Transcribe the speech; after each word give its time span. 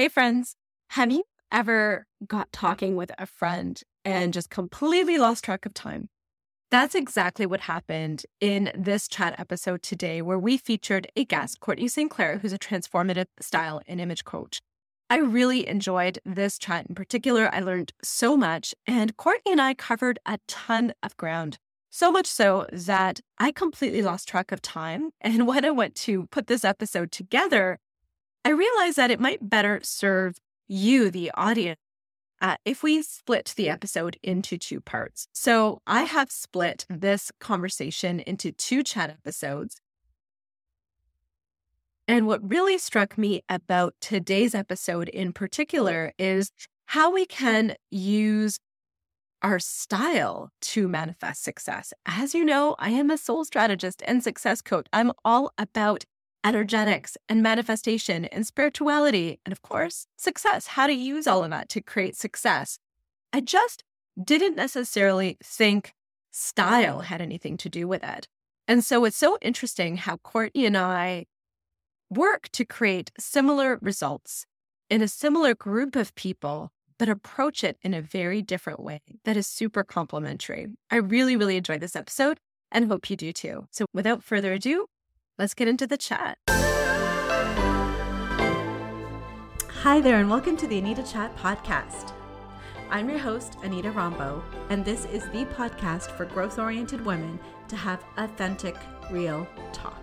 Hey, 0.00 0.08
friends, 0.08 0.56
have 0.92 1.12
you 1.12 1.24
ever 1.52 2.06
got 2.26 2.50
talking 2.52 2.96
with 2.96 3.12
a 3.18 3.26
friend 3.26 3.78
and 4.02 4.32
just 4.32 4.48
completely 4.48 5.18
lost 5.18 5.44
track 5.44 5.66
of 5.66 5.74
time? 5.74 6.08
That's 6.70 6.94
exactly 6.94 7.44
what 7.44 7.60
happened 7.60 8.24
in 8.40 8.72
this 8.74 9.06
chat 9.08 9.38
episode 9.38 9.82
today, 9.82 10.22
where 10.22 10.38
we 10.38 10.56
featured 10.56 11.08
a 11.16 11.26
guest, 11.26 11.60
Cortney 11.60 11.90
St. 11.90 12.10
Clair, 12.10 12.38
who's 12.38 12.54
a 12.54 12.58
transformative 12.58 13.26
style 13.42 13.82
and 13.86 14.00
image 14.00 14.24
coach. 14.24 14.62
I 15.10 15.18
really 15.18 15.68
enjoyed 15.68 16.18
this 16.24 16.58
chat 16.58 16.86
in 16.88 16.94
particular. 16.94 17.54
I 17.54 17.60
learned 17.60 17.92
so 18.02 18.38
much, 18.38 18.74
and 18.86 19.18
Cortney 19.18 19.50
and 19.52 19.60
I 19.60 19.74
covered 19.74 20.18
a 20.24 20.38
ton 20.48 20.94
of 21.02 21.14
ground. 21.18 21.58
So 21.90 22.10
much 22.10 22.26
so 22.26 22.66
that 22.72 23.20
I 23.38 23.52
completely 23.52 24.00
lost 24.00 24.28
track 24.28 24.50
of 24.50 24.62
time. 24.62 25.10
And 25.20 25.46
when 25.46 25.66
I 25.66 25.70
went 25.72 25.94
to 25.96 26.26
put 26.28 26.46
this 26.46 26.64
episode 26.64 27.12
together, 27.12 27.78
I 28.44 28.50
realized 28.50 28.96
that 28.96 29.10
it 29.10 29.20
might 29.20 29.48
better 29.48 29.80
serve 29.82 30.38
you, 30.66 31.10
the 31.10 31.30
audience, 31.34 31.78
uh, 32.40 32.56
if 32.64 32.82
we 32.82 33.02
split 33.02 33.52
the 33.56 33.68
episode 33.68 34.16
into 34.22 34.56
two 34.56 34.80
parts. 34.80 35.26
So 35.32 35.80
I 35.86 36.04
have 36.04 36.30
split 36.30 36.86
this 36.88 37.30
conversation 37.38 38.20
into 38.20 38.52
two 38.52 38.82
chat 38.82 39.10
episodes. 39.10 39.80
And 42.08 42.26
what 42.26 42.48
really 42.48 42.78
struck 42.78 43.18
me 43.18 43.42
about 43.48 43.94
today's 44.00 44.54
episode 44.54 45.08
in 45.10 45.32
particular 45.32 46.12
is 46.18 46.50
how 46.86 47.12
we 47.12 47.26
can 47.26 47.76
use 47.90 48.58
our 49.42 49.58
style 49.58 50.50
to 50.60 50.88
manifest 50.88 51.42
success. 51.42 51.92
As 52.04 52.34
you 52.34 52.44
know, 52.44 52.74
I 52.78 52.90
am 52.90 53.10
a 53.10 53.18
soul 53.18 53.44
strategist 53.44 54.02
and 54.06 54.24
success 54.24 54.60
coach. 54.60 54.86
I'm 54.92 55.12
all 55.24 55.52
about 55.56 56.04
energetics 56.44 57.16
and 57.28 57.42
manifestation 57.42 58.24
and 58.26 58.46
spirituality, 58.46 59.40
and 59.44 59.52
of 59.52 59.62
course, 59.62 60.06
success, 60.16 60.68
how 60.68 60.86
to 60.86 60.92
use 60.92 61.26
all 61.26 61.44
of 61.44 61.50
that 61.50 61.68
to 61.70 61.80
create 61.80 62.16
success. 62.16 62.78
I 63.32 63.40
just 63.40 63.84
didn't 64.22 64.56
necessarily 64.56 65.38
think 65.42 65.94
style 66.30 67.00
had 67.00 67.20
anything 67.20 67.56
to 67.58 67.68
do 67.68 67.86
with 67.86 68.02
it. 68.02 68.26
And 68.66 68.84
so 68.84 69.04
it's 69.04 69.16
so 69.16 69.36
interesting 69.42 69.96
how 69.96 70.16
Cortney 70.16 70.66
and 70.66 70.76
I 70.76 71.26
work 72.08 72.48
to 72.52 72.64
create 72.64 73.10
similar 73.18 73.78
results 73.80 74.46
in 74.88 75.02
a 75.02 75.08
similar 75.08 75.54
group 75.54 75.96
of 75.96 76.14
people, 76.14 76.70
but 76.98 77.08
approach 77.08 77.64
it 77.64 77.78
in 77.82 77.94
a 77.94 78.02
very 78.02 78.42
different 78.42 78.80
way 78.80 79.00
that 79.24 79.36
is 79.36 79.46
super 79.46 79.84
complementary. 79.84 80.66
I 80.90 80.96
really, 80.96 81.36
really 81.36 81.56
enjoyed 81.56 81.80
this 81.80 81.96
episode 81.96 82.38
and 82.72 82.88
hope 82.88 83.10
you 83.10 83.16
do 83.16 83.32
too. 83.32 83.66
So 83.70 83.86
without 83.92 84.22
further 84.22 84.52
ado, 84.52 84.86
let's 85.40 85.54
get 85.54 85.66
into 85.66 85.86
the 85.86 85.96
chat. 85.96 86.36
Hi 89.82 89.98
there, 89.98 90.18
and 90.20 90.28
welcome 90.28 90.54
to 90.58 90.66
the 90.66 90.76
Anita 90.78 91.02
Chat 91.02 91.34
podcast. 91.34 92.12
I'm 92.90 93.08
your 93.08 93.18
host, 93.18 93.56
Anita 93.62 93.90
Rombough, 93.90 94.42
and 94.68 94.84
this 94.84 95.06
is 95.06 95.22
the 95.30 95.46
podcast 95.46 96.10
for 96.10 96.26
growth 96.26 96.58
oriented 96.58 97.02
women 97.06 97.40
to 97.68 97.76
have 97.76 98.04
authentic, 98.18 98.76
real 99.10 99.48
talk. 99.72 99.96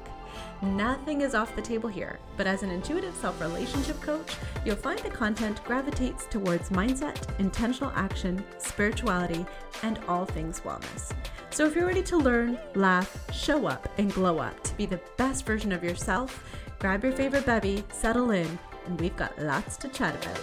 Nothing 0.63 1.21
is 1.21 1.35
off 1.35 1.55
the 1.55 1.61
table 1.61 1.88
here, 1.88 2.17
but 2.35 2.47
as 2.47 2.63
an 2.63 2.71
intuitive 2.71 3.13
self 3.13 3.39
relationship 3.39 4.02
coach, 4.02 4.33
you'll 4.65 4.75
find 4.75 4.97
the 4.99 5.11
content 5.11 5.63
gravitates 5.65 6.25
towards 6.25 6.69
mindset, 6.69 7.39
intentional 7.39 7.91
action, 7.93 8.43
spirituality, 8.58 9.45
and 9.83 9.99
all 10.08 10.25
things 10.25 10.61
wellness. 10.61 11.13
So 11.58 11.66
if 11.66 11.75
you're 11.75 11.88
ready 11.88 12.03
to 12.03 12.17
learn, 12.17 12.59
laugh, 12.75 13.17
show 13.33 13.66
up, 13.66 13.89
and 13.97 14.13
glow 14.13 14.38
up 14.38 14.63
to 14.63 14.75
be 14.75 14.86
the 14.86 15.02
best 15.17 15.44
version 15.44 15.72
of 15.72 15.83
yourself, 15.83 16.47
grab 16.77 17.03
your 17.03 17.14
favorite 17.14 17.47
bevy, 17.47 17.83
settle 17.91 18.30
in, 18.30 18.59
and 18.86 19.02
we've 19.02 19.17
got 19.17 19.36
lots 19.41 19.75
to 19.77 19.88
chat 19.88 20.16
about. 20.23 20.39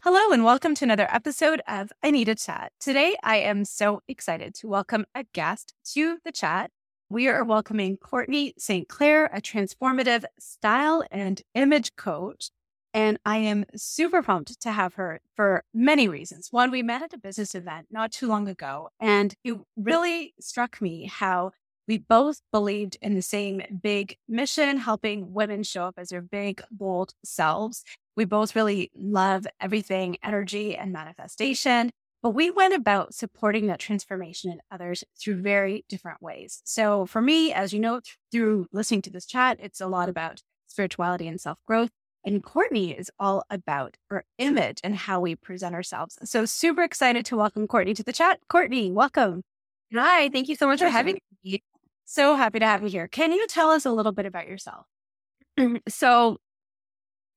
Hello, 0.00 0.32
and 0.32 0.42
welcome 0.42 0.74
to 0.76 0.86
another 0.86 1.06
episode 1.10 1.60
of 1.68 1.92
I 2.02 2.12
Need 2.12 2.30
a 2.30 2.34
Chat. 2.34 2.72
Today, 2.80 3.14
I 3.22 3.36
am 3.40 3.66
so 3.66 4.00
excited 4.08 4.54
to 4.54 4.68
welcome 4.68 5.04
a 5.14 5.24
guest 5.34 5.74
to 5.92 6.16
the 6.24 6.32
chat. 6.32 6.70
We 7.10 7.28
are 7.28 7.44
welcoming 7.44 7.98
Cortney 7.98 8.54
St. 8.56 8.88
Clair, 8.88 9.26
a 9.26 9.42
transformative 9.42 10.24
style 10.38 11.04
and 11.10 11.42
image 11.54 11.94
coach 11.94 12.48
and 12.96 13.18
I 13.26 13.36
am 13.36 13.66
super 13.76 14.22
pumped 14.22 14.58
to 14.62 14.72
have 14.72 14.94
her 14.94 15.20
for 15.34 15.64
many 15.74 16.08
reasons. 16.08 16.48
One, 16.50 16.70
we 16.70 16.82
met 16.82 17.02
at 17.02 17.12
a 17.12 17.18
business 17.18 17.54
event 17.54 17.88
not 17.90 18.10
too 18.10 18.26
long 18.26 18.48
ago, 18.48 18.88
and 18.98 19.34
it 19.44 19.58
really 19.76 20.32
struck 20.40 20.80
me 20.80 21.04
how 21.04 21.50
we 21.86 21.98
both 21.98 22.40
believed 22.50 22.96
in 23.02 23.14
the 23.14 23.20
same 23.20 23.60
big 23.82 24.16
mission, 24.26 24.78
helping 24.78 25.34
women 25.34 25.62
show 25.62 25.84
up 25.84 25.96
as 25.98 26.08
their 26.08 26.22
big, 26.22 26.62
bold 26.70 27.12
selves. 27.22 27.84
We 28.16 28.24
both 28.24 28.56
really 28.56 28.90
love 28.96 29.46
everything 29.60 30.16
energy 30.24 30.74
and 30.74 30.90
manifestation, 30.90 31.90
but 32.22 32.30
we 32.30 32.50
went 32.50 32.72
about 32.72 33.12
supporting 33.12 33.66
that 33.66 33.78
transformation 33.78 34.50
in 34.50 34.60
others 34.70 35.04
through 35.20 35.42
very 35.42 35.84
different 35.90 36.22
ways. 36.22 36.62
So 36.64 37.04
for 37.04 37.20
me, 37.20 37.52
as 37.52 37.74
you 37.74 37.78
know, 37.78 38.00
through 38.32 38.68
listening 38.72 39.02
to 39.02 39.10
this 39.10 39.26
chat, 39.26 39.58
it's 39.60 39.82
a 39.82 39.86
lot 39.86 40.08
about 40.08 40.40
spirituality 40.66 41.28
and 41.28 41.38
self 41.38 41.58
growth. 41.66 41.90
And 42.26 42.42
Cortney 42.42 42.98
is 42.98 43.08
all 43.20 43.44
about 43.50 43.96
our 44.10 44.24
image 44.38 44.80
and 44.82 44.96
how 44.96 45.20
we 45.20 45.36
present 45.36 45.76
ourselves. 45.76 46.18
So 46.24 46.44
super 46.44 46.82
excited 46.82 47.24
to 47.26 47.36
welcome 47.36 47.68
Cortney 47.68 47.94
to 47.94 48.02
the 48.02 48.12
chat. 48.12 48.40
Cortney, 48.50 48.92
welcome. 48.92 49.42
Hi, 49.94 50.28
thank 50.30 50.48
you 50.48 50.56
so 50.56 50.66
much 50.66 50.80
for 50.80 50.88
having 50.88 51.18
me. 51.44 51.62
So 52.04 52.34
happy 52.34 52.58
to 52.58 52.66
have 52.66 52.82
you 52.82 52.88
here. 52.88 53.06
Can 53.06 53.30
you 53.30 53.46
tell 53.46 53.70
us 53.70 53.86
a 53.86 53.92
little 53.92 54.10
bit 54.10 54.26
about 54.26 54.48
yourself? 54.48 54.86
Mm-hmm. 55.56 55.76
so, 55.88 56.38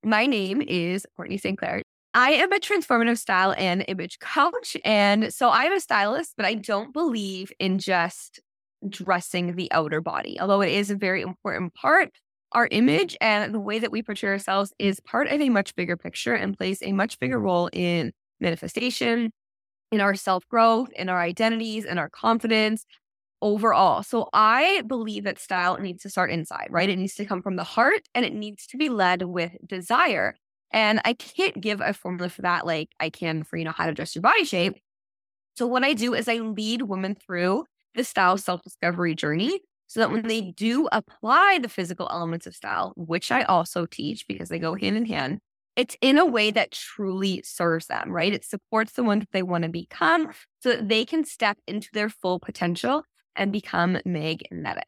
my 0.02 0.26
name 0.26 0.60
is 0.60 1.06
Cortney 1.16 1.40
St. 1.40 1.56
Clair. 1.56 1.82
I 2.12 2.32
am 2.32 2.52
a 2.52 2.58
transformative 2.58 3.18
style 3.18 3.54
and 3.56 3.84
image 3.86 4.18
coach. 4.18 4.76
And 4.84 5.32
so 5.32 5.50
I'm 5.50 5.72
a 5.72 5.80
stylist, 5.80 6.34
but 6.36 6.44
I 6.44 6.54
don't 6.54 6.92
believe 6.92 7.52
in 7.60 7.78
just 7.78 8.40
dressing 8.88 9.54
the 9.54 9.70
outer 9.70 10.00
body, 10.00 10.40
although 10.40 10.62
it 10.62 10.72
is 10.72 10.90
a 10.90 10.96
very 10.96 11.22
important 11.22 11.74
part 11.74 12.10
our 12.52 12.68
image 12.70 13.16
and 13.20 13.54
the 13.54 13.60
way 13.60 13.78
that 13.78 13.92
we 13.92 14.02
portray 14.02 14.30
ourselves 14.30 14.72
is 14.78 15.00
part 15.00 15.28
of 15.28 15.40
a 15.40 15.48
much 15.48 15.74
bigger 15.76 15.96
picture 15.96 16.34
and 16.34 16.56
plays 16.56 16.82
a 16.82 16.92
much 16.92 17.18
bigger 17.18 17.38
role 17.38 17.68
in 17.72 18.12
manifestation, 18.40 19.30
in 19.92 20.00
our 20.00 20.14
self 20.14 20.46
growth, 20.48 20.90
in 20.92 21.08
our 21.08 21.20
identities, 21.20 21.84
in 21.84 21.98
our 21.98 22.08
confidence 22.08 22.84
overall. 23.42 24.02
So 24.02 24.28
I 24.32 24.82
believe 24.86 25.24
that 25.24 25.38
style 25.38 25.78
needs 25.78 26.02
to 26.02 26.10
start 26.10 26.30
inside, 26.30 26.68
right? 26.70 26.88
It 26.88 26.98
needs 26.98 27.14
to 27.14 27.24
come 27.24 27.42
from 27.42 27.56
the 27.56 27.64
heart 27.64 28.02
and 28.14 28.24
it 28.24 28.34
needs 28.34 28.66
to 28.68 28.76
be 28.76 28.88
led 28.88 29.22
with 29.22 29.52
desire. 29.66 30.36
And 30.72 31.00
I 31.04 31.14
can't 31.14 31.60
give 31.60 31.80
a 31.80 31.92
formula 31.92 32.28
for 32.28 32.42
that 32.42 32.66
like 32.66 32.90
I 33.00 33.10
can 33.10 33.42
for, 33.44 33.56
you 33.56 33.64
know, 33.64 33.72
how 33.72 33.86
to 33.86 33.94
dress 33.94 34.14
your 34.14 34.22
body 34.22 34.44
shape. 34.44 34.74
So 35.56 35.66
what 35.66 35.84
I 35.84 35.94
do 35.94 36.14
is 36.14 36.28
I 36.28 36.36
lead 36.36 36.82
women 36.82 37.14
through 37.14 37.64
the 37.94 38.04
style 38.04 38.38
self 38.38 38.62
discovery 38.62 39.14
journey 39.14 39.60
so 39.90 39.98
that 39.98 40.12
when 40.12 40.22
they 40.22 40.40
do 40.40 40.88
apply 40.92 41.58
the 41.60 41.68
physical 41.68 42.08
elements 42.12 42.46
of 42.46 42.54
style, 42.54 42.92
which 42.94 43.32
I 43.32 43.42
also 43.42 43.86
teach 43.86 44.24
because 44.28 44.48
they 44.48 44.60
go 44.60 44.76
hand 44.76 44.96
in 44.96 45.04
hand, 45.04 45.40
it's 45.74 45.96
in 46.00 46.16
a 46.16 46.24
way 46.24 46.52
that 46.52 46.70
truly 46.70 47.42
serves 47.44 47.88
them, 47.88 48.12
right? 48.12 48.32
It 48.32 48.44
supports 48.44 48.92
the 48.92 49.02
one 49.02 49.18
that 49.18 49.32
they 49.32 49.42
want 49.42 49.64
to 49.64 49.68
become 49.68 50.30
so 50.60 50.68
that 50.70 50.88
they 50.88 51.04
can 51.04 51.24
step 51.24 51.58
into 51.66 51.88
their 51.92 52.08
full 52.08 52.38
potential 52.38 53.02
and 53.34 53.50
become 53.50 53.98
magnetic. 54.04 54.86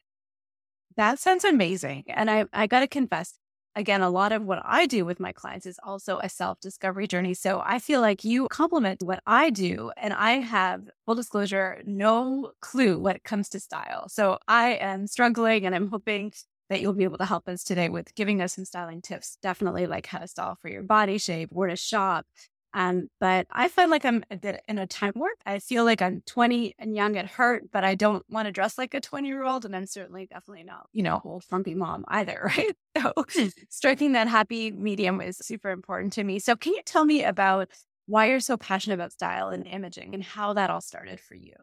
That 0.95 1.19
sounds 1.19 1.43
amazing. 1.43 2.05
And 2.07 2.31
I, 2.31 2.45
I 2.53 2.67
got 2.67 2.79
to 2.79 2.87
confess, 2.87 3.37
again, 3.75 4.01
a 4.01 4.09
lot 4.09 4.31
of 4.31 4.43
what 4.43 4.61
I 4.63 4.85
do 4.85 5.05
with 5.05 5.19
my 5.19 5.31
clients 5.31 5.65
is 5.65 5.79
also 5.83 6.19
a 6.19 6.29
self 6.29 6.59
discovery 6.59 7.07
journey. 7.07 7.33
So 7.33 7.61
I 7.65 7.79
feel 7.79 8.01
like 8.01 8.23
you 8.23 8.47
complement 8.47 9.03
what 9.03 9.21
I 9.25 9.49
do. 9.49 9.91
And 9.97 10.13
I 10.13 10.33
have, 10.33 10.89
full 11.05 11.15
disclosure, 11.15 11.81
no 11.85 12.51
clue 12.61 12.99
when 12.99 13.15
it 13.15 13.23
comes 13.23 13.49
to 13.49 13.59
style. 13.59 14.09
So 14.09 14.37
I 14.47 14.73
am 14.75 15.07
struggling 15.07 15.65
and 15.65 15.75
I'm 15.75 15.89
hoping 15.89 16.33
that 16.69 16.81
you'll 16.81 16.93
be 16.93 17.03
able 17.03 17.17
to 17.17 17.25
help 17.25 17.47
us 17.47 17.63
today 17.63 17.89
with 17.89 18.15
giving 18.15 18.41
us 18.41 18.55
some 18.55 18.65
styling 18.65 19.01
tips. 19.01 19.37
Definitely 19.41 19.85
like 19.85 20.07
how 20.07 20.19
to 20.19 20.27
style 20.27 20.57
for 20.61 20.69
your 20.69 20.83
body 20.83 21.17
shape, 21.17 21.49
where 21.51 21.67
to 21.67 21.75
shop, 21.75 22.25
um, 22.73 23.07
but 23.19 23.45
I 23.51 23.67
find 23.67 23.91
like 23.91 24.03
I'm 24.03 24.23
in 24.67 24.79
a 24.79 24.87
time 24.87 25.13
warp. 25.15 25.37
I 25.45 25.59
feel 25.59 25.85
like 25.85 26.01
I'm 26.01 26.23
20 26.25 26.73
and 26.79 26.95
young 26.95 27.17
at 27.17 27.27
heart, 27.27 27.65
but 27.71 27.83
I 27.83 27.93
don't 27.93 28.25
want 28.29 28.47
to 28.47 28.51
dress 28.51 28.77
like 28.77 28.95
a 28.95 29.01
20 29.01 29.27
year 29.27 29.43
old. 29.43 29.63
And 29.63 29.75
I'm 29.75 29.85
certainly 29.85 30.25
definitely 30.25 30.63
not, 30.63 30.87
you 30.91 31.03
know, 31.03 31.21
old 31.23 31.43
frumpy 31.43 31.75
mom 31.75 32.05
either. 32.07 32.51
Right. 32.63 32.75
So 32.95 33.13
hmm. 33.17 33.47
striking 33.69 34.11
that 34.11 34.27
happy 34.27 34.71
medium 34.71 35.19
is 35.19 35.37
super 35.37 35.71
important 35.71 36.13
to 36.13 36.23
me. 36.23 36.37
So 36.37 36.55
can 36.55 36.73
you 36.73 36.81
tell 36.85 37.05
me 37.05 37.23
about 37.23 37.69
why 38.05 38.27
you're 38.27 38.39
so 38.39 38.57
passionate 38.57 38.95
about 38.95 39.11
style 39.11 39.49
and 39.49 39.65
imaging 39.65 40.13
and 40.13 40.23
how 40.23 40.53
that 40.53 40.69
all 40.69 40.81
started 40.81 41.19
for 41.19 41.33
you? 41.33 41.53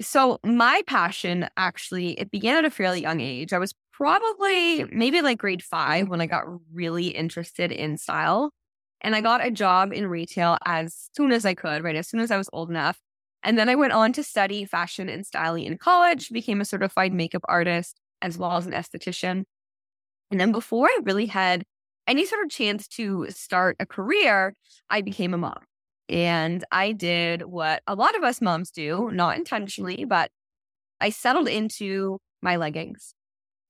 So 0.00 0.38
my 0.42 0.82
passion 0.86 1.48
actually, 1.56 2.12
it 2.12 2.30
began 2.30 2.56
at 2.56 2.64
a 2.64 2.70
fairly 2.70 3.02
young 3.02 3.20
age. 3.20 3.52
I 3.52 3.58
was 3.58 3.74
probably 3.92 4.84
maybe 4.84 5.20
like 5.20 5.38
grade 5.38 5.62
five 5.62 6.08
when 6.08 6.22
I 6.22 6.26
got 6.26 6.44
really 6.72 7.08
interested 7.08 7.70
in 7.70 7.98
style. 7.98 8.52
And 9.06 9.14
I 9.14 9.20
got 9.20 9.46
a 9.46 9.52
job 9.52 9.92
in 9.92 10.08
retail 10.08 10.58
as 10.66 11.08
soon 11.16 11.30
as 11.30 11.46
I 11.46 11.54
could, 11.54 11.84
right? 11.84 11.94
As 11.94 12.08
soon 12.08 12.18
as 12.18 12.32
I 12.32 12.36
was 12.36 12.50
old 12.52 12.70
enough. 12.70 12.98
And 13.44 13.56
then 13.56 13.68
I 13.68 13.76
went 13.76 13.92
on 13.92 14.12
to 14.14 14.24
study 14.24 14.64
fashion 14.64 15.08
and 15.08 15.24
styling 15.24 15.62
in 15.62 15.78
college, 15.78 16.30
became 16.30 16.60
a 16.60 16.64
certified 16.64 17.12
makeup 17.12 17.42
artist 17.48 18.00
as 18.20 18.36
well 18.36 18.56
as 18.56 18.66
an 18.66 18.72
esthetician. 18.72 19.44
And 20.32 20.40
then 20.40 20.50
before 20.50 20.88
I 20.88 20.98
really 21.04 21.26
had 21.26 21.62
any 22.08 22.26
sort 22.26 22.44
of 22.44 22.50
chance 22.50 22.88
to 22.88 23.28
start 23.30 23.76
a 23.78 23.86
career, 23.86 24.54
I 24.90 25.02
became 25.02 25.34
a 25.34 25.38
mom. 25.38 25.60
And 26.08 26.64
I 26.72 26.90
did 26.90 27.42
what 27.42 27.84
a 27.86 27.94
lot 27.94 28.16
of 28.16 28.24
us 28.24 28.40
moms 28.40 28.72
do, 28.72 29.12
not 29.12 29.36
intentionally, 29.36 30.04
but 30.04 30.32
I 31.00 31.10
settled 31.10 31.46
into 31.46 32.18
my 32.42 32.56
leggings 32.56 33.14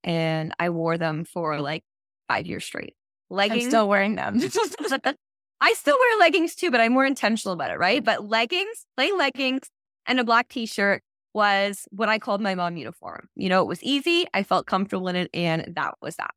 and 0.03 0.55
I 0.59 0.71
wore 0.71 0.97
them 0.97 1.27
for 1.27 1.61
like 1.61 1.85
five 2.27 2.47
years 2.47 2.65
straight. 2.65 2.95
Leggings. 3.29 3.65
I'm 3.65 3.71
still 3.71 3.89
wearing 3.89 4.15
them. 4.15 4.41
I 5.61 5.73
still 5.75 5.97
wear 5.99 6.19
leggings 6.19 6.55
too, 6.55 6.71
but 6.71 6.81
I'm 6.81 6.93
more 6.93 7.07
intentional 7.07 7.55
about 7.55 7.71
it, 7.71 7.79
right? 7.79 8.05
But 8.05 8.29
leggings, 8.29 8.87
plain 8.97 9.17
leggings, 9.17 9.71
and 10.07 10.21
a 10.21 10.25
black 10.25 10.49
t 10.49 10.67
shirt 10.67 11.03
was 11.35 11.87
what 11.91 12.09
I 12.09 12.19
called 12.19 12.41
my 12.41 12.55
mom 12.55 12.77
uniform. 12.77 13.29
You 13.37 13.49
know, 13.49 13.63
it 13.63 13.69
was 13.69 13.83
easy. 13.83 14.27
I 14.35 14.43
felt 14.43 14.67
comfortable 14.67 15.09
in 15.09 15.17
it, 15.17 15.31
and 15.35 15.73
that 15.77 15.95
was 16.01 16.17
that. 16.17 16.33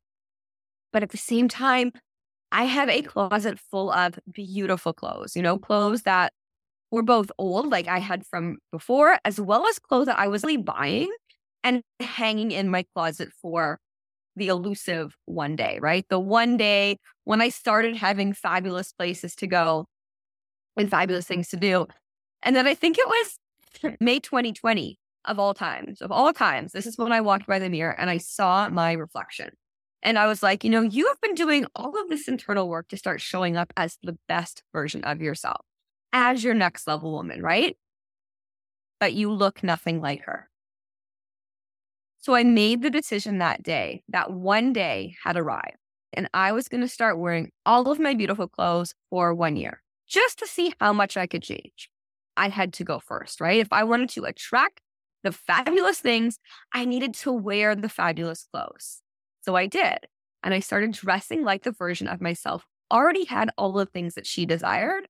But 0.92 1.02
at 1.02 1.10
the 1.10 1.18
same 1.18 1.48
time, 1.48 1.92
I 2.52 2.64
have 2.64 2.88
a 2.88 3.02
closet 3.02 3.58
full 3.58 3.90
of 3.92 4.18
beautiful 4.32 4.92
clothes, 4.92 5.36
you 5.36 5.42
know, 5.42 5.58
clothes 5.58 6.02
that 6.02 6.32
were 6.90 7.02
both 7.02 7.30
old, 7.38 7.70
like 7.70 7.88
I 7.88 7.98
had 8.00 8.26
from 8.26 8.58
before, 8.72 9.18
as 9.24 9.40
well 9.40 9.66
as 9.68 9.78
clothes 9.78 10.06
that 10.06 10.18
I 10.18 10.28
was 10.28 10.42
really 10.42 10.56
buying 10.56 11.10
and 11.62 11.82
hanging 12.00 12.50
in 12.52 12.68
my 12.70 12.84
closet 12.94 13.30
for 13.40 13.78
the 14.36 14.48
elusive 14.48 15.16
one 15.26 15.56
day, 15.56 15.78
right? 15.80 16.06
The 16.08 16.20
one 16.20 16.56
day 16.56 16.96
when 17.24 17.40
I 17.40 17.48
started 17.48 17.96
having 17.96 18.32
fabulous 18.32 18.92
places 18.92 19.34
to 19.36 19.46
go 19.46 19.86
and 20.76 20.90
fabulous 20.90 21.26
things 21.26 21.48
to 21.48 21.56
do. 21.56 21.86
And 22.42 22.56
then 22.56 22.66
I 22.66 22.74
think 22.74 22.96
it 22.98 23.06
was 23.06 23.96
May 24.00 24.20
2020 24.20 24.98
of 25.26 25.38
all 25.38 25.54
times, 25.54 26.00
of 26.00 26.10
all 26.10 26.32
times. 26.32 26.72
This 26.72 26.86
is 26.86 26.96
when 26.96 27.12
I 27.12 27.20
walked 27.20 27.46
by 27.46 27.58
the 27.58 27.68
mirror 27.68 27.94
and 27.98 28.08
I 28.08 28.18
saw 28.18 28.68
my 28.68 28.92
reflection. 28.92 29.50
And 30.02 30.18
I 30.18 30.26
was 30.26 30.42
like, 30.42 30.64
you 30.64 30.70
know, 30.70 30.80
you 30.80 31.06
have 31.08 31.20
been 31.20 31.34
doing 31.34 31.66
all 31.74 32.00
of 32.00 32.08
this 32.08 32.26
internal 32.26 32.68
work 32.68 32.88
to 32.88 32.96
start 32.96 33.20
showing 33.20 33.56
up 33.56 33.72
as 33.76 33.98
the 34.02 34.16
best 34.28 34.62
version 34.72 35.04
of 35.04 35.20
yourself, 35.20 35.60
as 36.12 36.42
your 36.42 36.54
next 36.54 36.86
level 36.86 37.12
woman, 37.12 37.42
right? 37.42 37.76
But 38.98 39.12
you 39.12 39.30
look 39.30 39.62
nothing 39.62 40.00
like 40.00 40.22
her. 40.24 40.48
So 42.20 42.34
I 42.34 42.44
made 42.44 42.82
the 42.82 42.90
decision 42.90 43.38
that 43.38 43.62
day 43.62 44.02
that 44.08 44.30
one 44.30 44.72
day 44.72 45.16
had 45.24 45.36
arrived 45.36 45.78
and 46.12 46.28
I 46.34 46.52
was 46.52 46.68
going 46.68 46.82
to 46.82 46.88
start 46.88 47.18
wearing 47.18 47.50
all 47.64 47.90
of 47.90 47.98
my 47.98 48.14
beautiful 48.14 48.46
clothes 48.46 48.94
for 49.08 49.34
one 49.34 49.56
year 49.56 49.82
just 50.06 50.38
to 50.40 50.46
see 50.46 50.74
how 50.80 50.92
much 50.92 51.16
I 51.16 51.26
could 51.26 51.42
change. 51.42 51.88
I 52.36 52.48
had 52.48 52.72
to 52.74 52.84
go 52.84 52.98
first, 52.98 53.40
right? 53.40 53.60
If 53.60 53.72
I 53.72 53.84
wanted 53.84 54.10
to 54.10 54.24
attract 54.24 54.80
the 55.22 55.32
fabulous 55.32 56.00
things, 56.00 56.38
I 56.72 56.84
needed 56.84 57.14
to 57.14 57.32
wear 57.32 57.74
the 57.74 57.88
fabulous 57.88 58.46
clothes. 58.52 59.02
So 59.42 59.56
I 59.56 59.66
did. 59.66 59.98
And 60.42 60.54
I 60.54 60.60
started 60.60 60.92
dressing 60.92 61.44
like 61.44 61.62
the 61.62 61.72
version 61.72 62.08
of 62.08 62.20
myself 62.20 62.66
already 62.90 63.24
had 63.24 63.50
all 63.56 63.72
the 63.72 63.86
things 63.86 64.14
that 64.14 64.26
she 64.26 64.46
desired. 64.46 65.06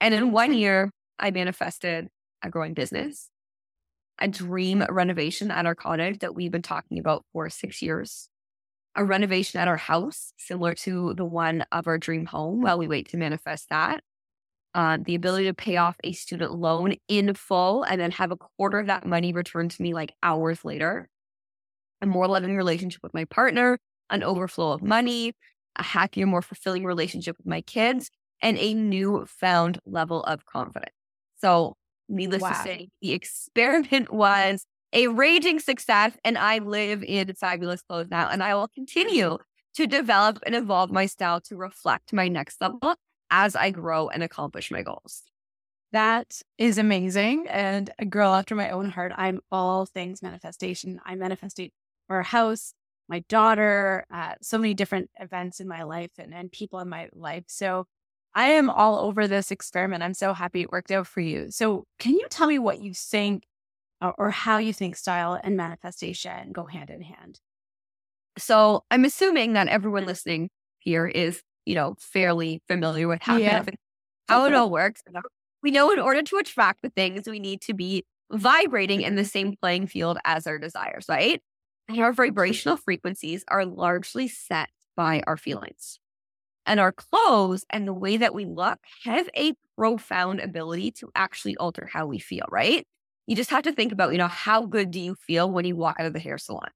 And 0.00 0.14
in 0.14 0.32
one 0.32 0.52
year, 0.54 0.90
I 1.18 1.30
manifested 1.30 2.08
a 2.42 2.50
growing 2.50 2.74
business, 2.74 3.30
a 4.20 4.28
dream 4.28 4.84
renovation 4.88 5.50
at 5.50 5.66
our 5.66 5.74
cottage 5.74 6.20
that 6.20 6.34
we've 6.34 6.52
been 6.52 6.62
talking 6.62 6.98
about 6.98 7.24
for 7.32 7.48
six 7.50 7.82
years, 7.82 8.28
a 8.94 9.04
renovation 9.04 9.60
at 9.60 9.68
our 9.68 9.76
house, 9.76 10.32
similar 10.38 10.74
to 10.74 11.14
the 11.14 11.24
one 11.24 11.64
of 11.72 11.86
our 11.86 11.98
dream 11.98 12.26
home 12.26 12.62
while 12.62 12.78
we 12.78 12.88
wait 12.88 13.08
to 13.10 13.16
manifest 13.16 13.68
that. 13.70 14.02
Uh, 14.74 14.98
the 15.02 15.14
ability 15.14 15.46
to 15.46 15.54
pay 15.54 15.76
off 15.76 15.96
a 16.04 16.12
student 16.12 16.52
loan 16.54 16.94
in 17.08 17.34
full 17.34 17.82
and 17.84 18.00
then 18.00 18.10
have 18.10 18.30
a 18.30 18.36
quarter 18.36 18.78
of 18.78 18.86
that 18.86 19.06
money 19.06 19.32
returned 19.32 19.70
to 19.70 19.82
me 19.82 19.94
like 19.94 20.12
hours 20.22 20.64
later 20.64 21.08
a 22.00 22.06
more 22.06 22.28
loving 22.28 22.56
relationship 22.56 23.02
with 23.02 23.14
my 23.14 23.24
partner, 23.24 23.78
an 24.10 24.22
overflow 24.22 24.72
of 24.72 24.82
money, 24.82 25.32
a 25.76 25.82
happier, 25.82 26.26
more 26.26 26.42
fulfilling 26.42 26.84
relationship 26.84 27.36
with 27.38 27.46
my 27.46 27.60
kids, 27.60 28.10
and 28.40 28.56
a 28.58 28.74
newfound 28.74 29.80
level 29.84 30.22
of 30.24 30.46
confidence. 30.46 30.94
So, 31.40 31.76
needless 32.08 32.42
wow. 32.42 32.50
to 32.50 32.54
say, 32.56 32.88
the 33.00 33.12
experiment 33.12 34.12
was 34.12 34.64
a 34.92 35.08
raging 35.08 35.58
success, 35.58 36.12
and 36.24 36.38
I 36.38 36.58
live 36.58 37.02
in 37.02 37.32
fabulous 37.34 37.82
clothes 37.82 38.08
now. 38.10 38.28
And 38.28 38.42
I 38.42 38.54
will 38.54 38.68
continue 38.68 39.38
to 39.74 39.86
develop 39.86 40.38
and 40.46 40.54
evolve 40.54 40.90
my 40.90 41.06
style 41.06 41.40
to 41.42 41.56
reflect 41.56 42.12
my 42.12 42.28
next 42.28 42.60
level 42.60 42.94
as 43.30 43.54
I 43.54 43.70
grow 43.70 44.08
and 44.08 44.22
accomplish 44.22 44.70
my 44.70 44.82
goals. 44.82 45.22
That 45.92 46.42
is 46.58 46.78
amazing. 46.78 47.46
And 47.48 47.90
a 47.98 48.04
girl 48.04 48.34
after 48.34 48.54
my 48.54 48.70
own 48.70 48.90
heart. 48.90 49.12
I'm 49.16 49.40
all 49.50 49.86
things 49.86 50.22
manifestation. 50.22 51.00
I 51.04 51.14
manifestate 51.14 51.70
our 52.10 52.22
house, 52.22 52.74
my 53.08 53.20
daughter, 53.28 54.04
uh, 54.12 54.34
so 54.42 54.58
many 54.58 54.74
different 54.74 55.10
events 55.18 55.60
in 55.60 55.68
my 55.68 55.84
life 55.84 56.10
and, 56.18 56.34
and 56.34 56.52
people 56.52 56.78
in 56.80 56.88
my 56.88 57.08
life. 57.14 57.44
So 57.46 57.86
I 58.34 58.50
am 58.50 58.70
all 58.70 58.98
over 58.98 59.26
this 59.26 59.50
experiment. 59.50 60.02
I'm 60.02 60.14
so 60.14 60.32
happy 60.32 60.62
it 60.62 60.72
worked 60.72 60.90
out 60.90 61.06
for 61.06 61.20
you. 61.20 61.50
So 61.50 61.84
can 61.98 62.12
you 62.12 62.26
tell 62.30 62.46
me 62.46 62.58
what 62.58 62.80
you 62.80 62.94
think 62.94 63.44
or, 64.00 64.30
how 64.30 64.58
you 64.58 64.72
think 64.72 64.94
style 64.96 65.40
and 65.42 65.56
manifestation 65.56 66.52
go 66.52 66.66
hand 66.66 66.90
in 66.90 67.02
hand? 67.02 67.40
So 68.36 68.84
I'm 68.90 69.04
assuming 69.04 69.54
that 69.54 69.66
everyone 69.66 70.04
mm. 70.04 70.08
listening 70.08 70.50
here 70.78 71.06
is, 71.06 71.42
you 71.66 71.74
know, 71.74 71.96
fairly 71.98 72.62
familiar 72.68 73.08
with 73.08 73.22
how, 73.22 73.38
yeah. 73.38 73.64
how 74.28 74.44
it 74.44 74.54
all 74.54 74.70
works. 74.70 75.02
We 75.64 75.72
know 75.72 75.90
in 75.90 75.98
order 75.98 76.22
to 76.22 76.36
attract 76.36 76.82
the 76.82 76.90
things, 76.90 77.26
we 77.26 77.40
need 77.40 77.60
to 77.62 77.74
be 77.74 78.04
vibrating 78.30 79.00
mm. 79.00 79.06
in 79.06 79.16
the 79.16 79.24
same 79.24 79.56
playing 79.60 79.88
field 79.88 80.18
as 80.24 80.46
our 80.46 80.58
desires, 80.58 81.06
right? 81.08 81.42
and 81.88 81.98
our 82.00 82.12
vibrational 82.12 82.76
frequencies 82.76 83.44
are 83.48 83.64
largely 83.64 84.28
set 84.28 84.68
by 84.96 85.22
our 85.26 85.36
feelings. 85.36 85.98
And 86.68 86.80
our 86.80 86.92
clothes 86.92 87.66
and 87.70 87.88
the 87.88 87.94
way 87.94 88.18
that 88.18 88.34
we 88.34 88.46
look 88.46 88.80
have 89.04 89.28
a 89.36 89.54
profound 89.76 90.40
ability 90.40 90.92
to 90.92 91.10
actually 91.16 91.56
alter 91.58 91.90
how 91.92 92.06
we 92.06 92.20
feel, 92.20 92.46
right? 92.50 92.86
You 93.28 93.36
just 93.36 93.50
have 93.50 93.64
to 93.64 93.72
think 93.72 93.92
about, 93.92 94.12
you 94.12 94.18
know, 94.18 94.28
how 94.28 94.66
good 94.66 94.92
do 94.92 95.00
you 95.00 95.16
feel 95.16 95.50
when 95.50 95.66
you 95.66 95.76
walk 95.76 95.96
out 96.00 96.06
of 96.06 96.14
the 96.14 96.20
hair 96.20 96.38
salon? 96.38 96.70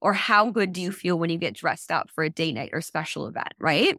Or 0.00 0.12
how 0.14 0.50
good 0.50 0.72
do 0.72 0.80
you 0.82 0.92
feel 0.92 1.18
when 1.18 1.30
you 1.30 1.38
get 1.38 1.54
dressed 1.54 1.92
up 1.92 2.10
for 2.10 2.24
a 2.24 2.30
date 2.30 2.54
night 2.54 2.70
or 2.72 2.80
special 2.80 3.26
event, 3.26 3.54
right? 3.60 3.96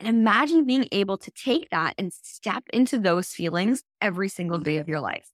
And 0.00 0.08
imagine 0.08 0.66
being 0.66 0.88
able 0.92 1.18
to 1.18 1.30
take 1.32 1.70
that 1.70 1.94
and 1.98 2.12
step 2.12 2.64
into 2.72 2.98
those 2.98 3.30
feelings 3.30 3.84
every 4.00 4.28
single 4.28 4.58
day 4.58 4.78
of 4.78 4.88
your 4.88 5.00
life 5.00 5.30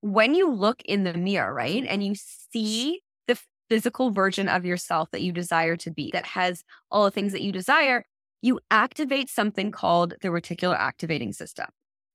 when 0.00 0.34
you 0.34 0.50
look 0.50 0.82
in 0.84 1.04
the 1.04 1.14
mirror, 1.14 1.52
right, 1.52 1.84
and 1.86 2.04
you 2.04 2.14
see 2.14 3.00
physical 3.68 4.10
version 4.10 4.48
of 4.48 4.64
yourself 4.64 5.10
that 5.12 5.22
you 5.22 5.32
desire 5.32 5.76
to 5.76 5.90
be, 5.90 6.10
that 6.12 6.26
has 6.26 6.62
all 6.90 7.04
the 7.04 7.10
things 7.10 7.32
that 7.32 7.42
you 7.42 7.52
desire, 7.52 8.04
you 8.42 8.60
activate 8.70 9.30
something 9.30 9.70
called 9.70 10.14
the 10.20 10.28
reticular 10.28 10.78
activating 10.78 11.32
system. 11.32 11.66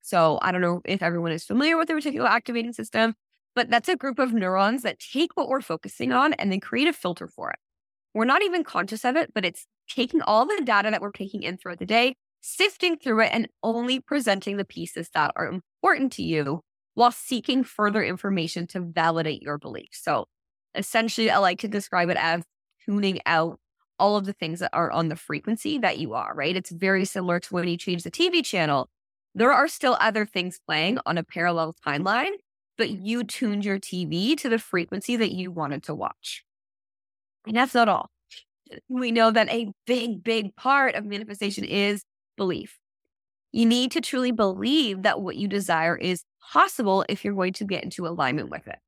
So 0.02 0.38
I 0.42 0.52
don't 0.52 0.60
know 0.60 0.80
if 0.84 1.02
everyone 1.02 1.32
is 1.32 1.44
familiar 1.44 1.76
with 1.76 1.88
the 1.88 1.94
reticular 1.94 2.28
activating 2.28 2.72
system, 2.72 3.14
but 3.54 3.68
that's 3.68 3.88
a 3.88 3.96
group 3.96 4.18
of 4.18 4.32
neurons 4.32 4.82
that 4.82 5.00
take 5.00 5.36
what 5.36 5.48
we're 5.48 5.60
focusing 5.60 6.12
on 6.12 6.32
and 6.34 6.52
then 6.52 6.60
create 6.60 6.88
a 6.88 6.92
filter 6.92 7.26
for 7.26 7.50
it. 7.50 7.58
We're 8.14 8.24
not 8.24 8.42
even 8.42 8.64
conscious 8.64 9.04
of 9.04 9.16
it, 9.16 9.32
but 9.34 9.44
it's 9.44 9.66
taking 9.88 10.22
all 10.22 10.46
the 10.46 10.62
data 10.64 10.90
that 10.90 11.00
we're 11.00 11.10
taking 11.10 11.42
in 11.42 11.56
throughout 11.56 11.78
the 11.78 11.86
day, 11.86 12.14
sifting 12.40 12.96
through 12.96 13.20
it, 13.20 13.30
and 13.32 13.48
only 13.62 14.00
presenting 14.00 14.56
the 14.56 14.64
pieces 14.64 15.10
that 15.14 15.32
are 15.36 15.46
important 15.46 16.12
to 16.12 16.22
you 16.22 16.60
while 16.94 17.12
seeking 17.12 17.64
further 17.64 18.02
information 18.02 18.66
to 18.68 18.80
validate 18.80 19.42
your 19.42 19.58
beliefs. 19.58 20.02
So 20.02 20.26
essentially, 20.74 21.30
I 21.30 21.38
like 21.38 21.60
to 21.60 21.68
describe 21.68 22.10
it 22.10 22.16
as 22.18 22.42
tuning 22.84 23.20
out 23.26 23.58
all 23.98 24.16
of 24.16 24.24
the 24.24 24.32
things 24.32 24.60
that 24.60 24.70
are 24.72 24.90
on 24.90 25.08
the 25.08 25.16
frequency 25.16 25.78
that 25.78 25.98
you 25.98 26.14
are, 26.14 26.32
right? 26.34 26.56
It's 26.56 26.70
very 26.70 27.04
similar 27.04 27.38
to 27.40 27.54
when 27.54 27.68
you 27.68 27.76
change 27.76 28.02
the 28.02 28.10
TV 28.10 28.44
channel. 28.44 28.88
There 29.34 29.52
are 29.52 29.68
still 29.68 29.96
other 30.00 30.26
things 30.26 30.58
playing 30.66 30.98
on 31.06 31.18
a 31.18 31.22
parallel 31.22 31.76
timeline, 31.86 32.32
but 32.78 32.90
you 32.90 33.22
tuned 33.22 33.64
your 33.64 33.78
TV 33.78 34.36
to 34.38 34.48
the 34.48 34.58
frequency 34.58 35.16
that 35.16 35.32
you 35.32 35.50
wanted 35.50 35.82
to 35.84 35.94
watch. 35.94 36.44
And 37.46 37.56
that's 37.56 37.74
not 37.74 37.88
all. 37.88 38.10
We 38.88 39.10
know 39.10 39.30
that 39.30 39.50
a 39.50 39.70
big, 39.86 40.24
big 40.24 40.56
part 40.56 40.94
of 40.94 41.04
manifestation 41.04 41.64
is 41.64 42.02
belief. 42.36 42.78
You 43.52 43.66
need 43.66 43.90
to 43.92 44.00
truly 44.00 44.30
believe 44.30 45.02
that 45.02 45.20
what 45.20 45.36
you 45.36 45.48
desire 45.48 45.96
is 45.96 46.24
possible 46.52 47.04
if 47.08 47.24
you're 47.24 47.34
going 47.34 47.52
to 47.54 47.64
get 47.64 47.84
into 47.84 48.06
alignment 48.06 48.48
with 48.48 48.66
it. 48.66 48.78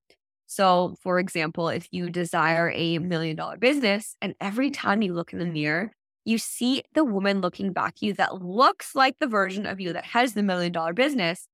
So, 0.54 0.96
for 1.00 1.18
example, 1.18 1.70
if 1.70 1.88
you 1.92 2.10
desire 2.10 2.70
a 2.74 2.98
million 2.98 3.36
dollar 3.36 3.56
business 3.56 4.16
and 4.20 4.34
every 4.38 4.70
time 4.70 5.00
you 5.00 5.14
look 5.14 5.32
in 5.32 5.38
the 5.38 5.46
mirror, 5.46 5.92
you 6.26 6.36
see 6.36 6.82
the 6.92 7.04
woman 7.04 7.40
looking 7.40 7.72
back 7.72 7.94
at 7.96 8.02
you 8.02 8.12
that 8.14 8.42
looks 8.42 8.94
like 8.94 9.18
the 9.18 9.26
version 9.26 9.64
of 9.64 9.80
you 9.80 9.94
that 9.94 10.04
has 10.04 10.34
the 10.34 10.42
million 10.42 10.70
dollar 10.70 10.92
business, 10.92 11.46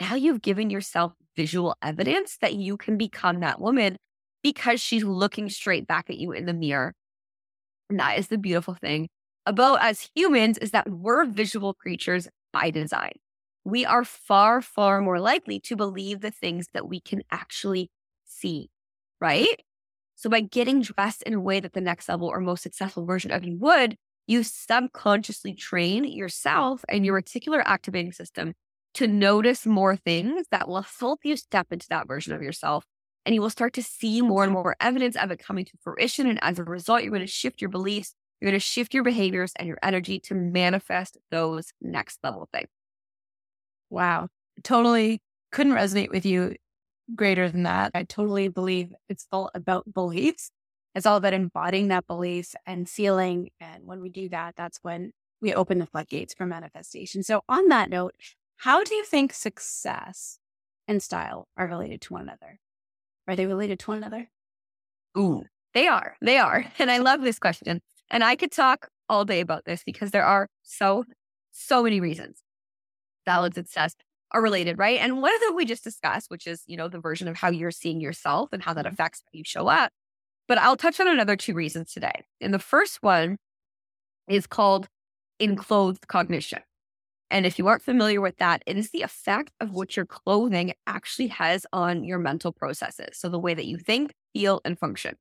now 0.00 0.16
you've 0.16 0.42
given 0.42 0.70
yourself 0.70 1.12
visual 1.36 1.76
evidence 1.82 2.38
that 2.40 2.54
you 2.54 2.76
can 2.76 2.98
become 2.98 3.40
that 3.40 3.60
woman 3.60 3.96
because 4.42 4.80
she's 4.80 5.04
looking 5.04 5.48
straight 5.48 5.86
back 5.86 6.10
at 6.10 6.16
you 6.16 6.32
in 6.32 6.46
the 6.46 6.52
mirror. 6.52 6.94
And 7.88 8.00
that 8.00 8.18
is 8.18 8.28
the 8.28 8.38
beautiful 8.38 8.74
thing 8.74 9.08
about 9.44 9.80
as 9.82 10.10
humans 10.16 10.58
is 10.58 10.72
that 10.72 10.90
we're 10.90 11.24
visual 11.24 11.74
creatures 11.74 12.28
by 12.52 12.70
design. 12.70 13.12
We 13.64 13.84
are 13.84 14.04
far, 14.04 14.60
far 14.60 15.00
more 15.00 15.20
likely 15.20 15.60
to 15.60 15.76
believe 15.76 16.20
the 16.20 16.32
things 16.32 16.66
that 16.74 16.88
we 16.88 17.00
can 17.00 17.22
actually 17.30 17.90
see, 18.38 18.70
right? 19.20 19.60
So 20.14 20.30
by 20.30 20.40
getting 20.40 20.82
dressed 20.82 21.22
in 21.22 21.34
a 21.34 21.40
way 21.40 21.60
that 21.60 21.74
the 21.74 21.80
next 21.80 22.08
level 22.08 22.28
or 22.28 22.40
most 22.40 22.62
successful 22.62 23.04
version 23.04 23.30
of 23.30 23.44
you 23.44 23.56
would, 23.58 23.96
you 24.26 24.42
subconsciously 24.42 25.54
train 25.54 26.04
yourself 26.04 26.84
and 26.88 27.04
your 27.04 27.20
reticular 27.20 27.62
activating 27.64 28.12
system 28.12 28.54
to 28.94 29.06
notice 29.06 29.66
more 29.66 29.94
things 29.94 30.46
that 30.50 30.68
will 30.68 30.84
help 30.98 31.20
you 31.22 31.36
step 31.36 31.66
into 31.70 31.86
that 31.90 32.08
version 32.08 32.32
of 32.32 32.42
yourself. 32.42 32.84
And 33.24 33.34
you 33.34 33.42
will 33.42 33.50
start 33.50 33.74
to 33.74 33.82
see 33.82 34.22
more 34.22 34.42
and 34.42 34.52
more 34.52 34.76
evidence 34.80 35.16
of 35.16 35.30
it 35.30 35.38
coming 35.38 35.64
to 35.66 35.72
fruition. 35.82 36.28
And 36.28 36.38
as 36.42 36.58
a 36.58 36.64
result, 36.64 37.02
you're 37.02 37.10
going 37.10 37.20
to 37.20 37.26
shift 37.26 37.60
your 37.60 37.70
beliefs, 37.70 38.14
you're 38.40 38.50
going 38.50 38.58
to 38.58 38.64
shift 38.64 38.94
your 38.94 39.02
behaviors 39.02 39.52
and 39.56 39.68
your 39.68 39.78
energy 39.82 40.18
to 40.20 40.34
manifest 40.34 41.18
those 41.30 41.72
next 41.80 42.18
level 42.22 42.48
things. 42.52 42.68
Wow. 43.90 44.28
Totally 44.62 45.20
couldn't 45.52 45.74
resonate 45.74 46.10
with 46.10 46.26
you 46.26 46.54
greater 47.14 47.48
than 47.48 47.62
that. 47.64 47.92
I 47.94 48.02
totally 48.02 48.48
believe 48.48 48.92
it's 49.08 49.26
all 49.30 49.50
about 49.54 49.92
beliefs. 49.92 50.50
It's 50.94 51.06
all 51.06 51.16
about 51.16 51.34
embodying 51.34 51.88
that 51.88 52.06
belief 52.06 52.54
and 52.64 52.88
sealing. 52.88 53.50
And 53.60 53.84
when 53.84 54.00
we 54.00 54.08
do 54.08 54.28
that, 54.30 54.54
that's 54.56 54.78
when 54.82 55.12
we 55.40 55.52
open 55.52 55.78
the 55.78 55.86
floodgates 55.86 56.34
for 56.34 56.46
manifestation. 56.46 57.22
So, 57.22 57.42
on 57.48 57.68
that 57.68 57.90
note, 57.90 58.14
how 58.58 58.82
do 58.82 58.94
you 58.94 59.04
think 59.04 59.32
success 59.32 60.38
and 60.88 61.02
style 61.02 61.48
are 61.56 61.66
related 61.66 62.00
to 62.02 62.14
one 62.14 62.22
another? 62.22 62.58
Are 63.28 63.36
they 63.36 63.46
related 63.46 63.78
to 63.80 63.90
one 63.90 63.98
another? 63.98 64.30
Ooh, 65.18 65.44
they 65.74 65.86
are. 65.86 66.16
They 66.22 66.38
are. 66.38 66.64
And 66.78 66.90
I 66.90 66.98
love 66.98 67.20
this 67.20 67.38
question. 67.38 67.82
And 68.10 68.24
I 68.24 68.36
could 68.36 68.52
talk 68.52 68.88
all 69.08 69.24
day 69.24 69.40
about 69.40 69.64
this 69.66 69.82
because 69.84 70.10
there 70.10 70.24
are 70.24 70.48
so, 70.62 71.04
so 71.52 71.82
many 71.82 72.00
reasons 72.00 72.42
and 73.26 73.54
success 73.54 73.94
are 74.36 74.42
related, 74.42 74.78
right? 74.78 75.00
And 75.00 75.22
one 75.22 75.34
of 75.34 75.40
them 75.40 75.56
we 75.56 75.64
just 75.64 75.82
discussed, 75.82 76.30
which 76.30 76.46
is, 76.46 76.62
you 76.66 76.76
know, 76.76 76.88
the 76.88 76.98
version 76.98 77.26
of 77.26 77.36
how 77.36 77.50
you're 77.50 77.70
seeing 77.70 78.00
yourself 78.00 78.50
and 78.52 78.62
how 78.62 78.74
that 78.74 78.84
mm-hmm. 78.84 78.92
affects 78.92 79.22
how 79.24 79.30
you 79.32 79.44
show 79.44 79.66
up. 79.66 79.90
But 80.46 80.58
I'll 80.58 80.76
touch 80.76 81.00
on 81.00 81.08
another 81.08 81.36
two 81.36 81.54
reasons 81.54 81.92
today. 81.92 82.24
And 82.40 82.52
the 82.52 82.58
first 82.58 83.02
one 83.02 83.38
is 84.28 84.46
called 84.46 84.88
enclothed 85.40 86.06
cognition. 86.06 86.60
And 87.30 87.46
if 87.46 87.58
you 87.58 87.66
aren't 87.66 87.82
familiar 87.82 88.20
with 88.20 88.36
that, 88.36 88.62
it 88.66 88.76
is 88.76 88.90
the 88.90 89.02
effect 89.02 89.52
of 89.60 89.72
what 89.72 89.96
your 89.96 90.06
clothing 90.06 90.74
actually 90.86 91.28
has 91.28 91.66
on 91.72 92.04
your 92.04 92.18
mental 92.18 92.52
processes. 92.52 93.18
So 93.18 93.28
the 93.28 93.38
way 93.38 93.54
that 93.54 93.66
you 93.66 93.78
think, 93.78 94.12
feel, 94.32 94.60
and 94.64 94.78
function. 94.78 95.16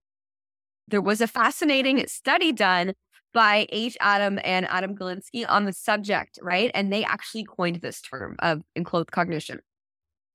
There 0.87 1.01
was 1.01 1.21
a 1.21 1.27
fascinating 1.27 2.05
study 2.05 2.51
done 2.51 2.93
by 3.35 3.67
H. 3.69 3.97
Adam 3.99 4.39
and 4.43 4.65
Adam 4.69 4.95
Galinsky 4.95 5.45
on 5.47 5.65
the 5.65 5.73
subject, 5.73 6.39
right? 6.41 6.71
And 6.73 6.91
they 6.91 7.03
actually 7.03 7.43
coined 7.43 7.81
this 7.81 8.01
term 8.01 8.37
of 8.39 8.63
enclothed 8.75 9.11
cognition. 9.11 9.59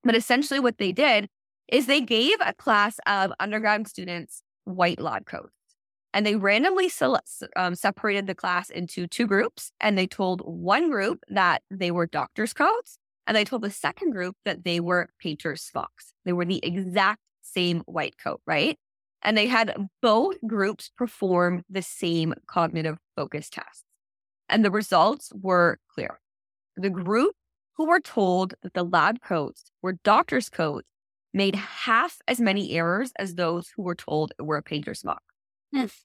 But 0.05 0.15
essentially, 0.15 0.61
what 0.61 0.79
they 0.79 0.93
did 0.93 1.29
is 1.67 1.87
they 1.87 2.03
gave 2.03 2.37
a 2.41 2.55
class 2.55 3.01
of 3.07 3.33
undergrad 3.41 3.89
students 3.89 4.43
white 4.65 5.01
lab 5.01 5.27
coats 5.27 5.55
and 6.13 6.27
they 6.27 6.37
randomly 6.37 6.91
um, 7.57 7.75
separated 7.75 8.27
the 8.27 8.35
class 8.35 8.71
into 8.71 9.07
two 9.07 9.27
groups. 9.27 9.73
And 9.81 9.97
they 9.97 10.07
told 10.07 10.41
one 10.43 10.91
group 10.91 11.25
that 11.29 11.63
they 11.71 11.91
were 11.91 12.07
doctor's 12.07 12.53
coats. 12.53 12.99
And 13.27 13.37
they 13.37 13.45
told 13.45 13.63
the 13.63 13.71
second 13.71 14.11
group 14.11 14.37
that 14.45 14.65
they 14.65 14.81
were 14.81 15.09
painter's 15.21 15.63
smocks. 15.63 16.13
They 16.25 16.33
were 16.33 16.45
the 16.45 16.65
exact 16.65 17.21
same 17.43 17.81
white 17.87 18.17
coat, 18.19 18.41
right? 18.45 18.77
And 19.23 19.37
they 19.37 19.47
had 19.47 19.89
both 20.01 20.37
groups 20.47 20.91
perform 20.97 21.63
the 21.69 21.83
same 21.83 22.35
cognitive 22.47 22.99
focus 23.17 23.51
tests. 23.51 23.85
And 24.49 24.65
the 24.65 24.71
results 24.71 25.31
were 25.35 25.79
clear. 25.95 26.21
The 26.77 26.91
group 26.91 27.35
who 27.77 27.87
were 27.87 28.01
told 28.01 28.55
that 28.63 28.75
the 28.75 28.85
lab 28.85 29.21
coats 29.21 29.71
were 29.83 29.99
doctor's 30.05 30.49
coats 30.49 30.87
made 31.33 31.55
half 31.55 32.19
as 32.27 32.41
many 32.41 32.73
errors 32.73 33.13
as 33.19 33.35
those 33.35 33.71
who 33.77 33.83
were 33.83 33.95
told 33.95 34.33
it 34.39 34.43
were 34.43 34.57
a 34.57 34.63
painter's 34.63 35.01
smock. 35.01 35.23
Yes. 35.73 36.05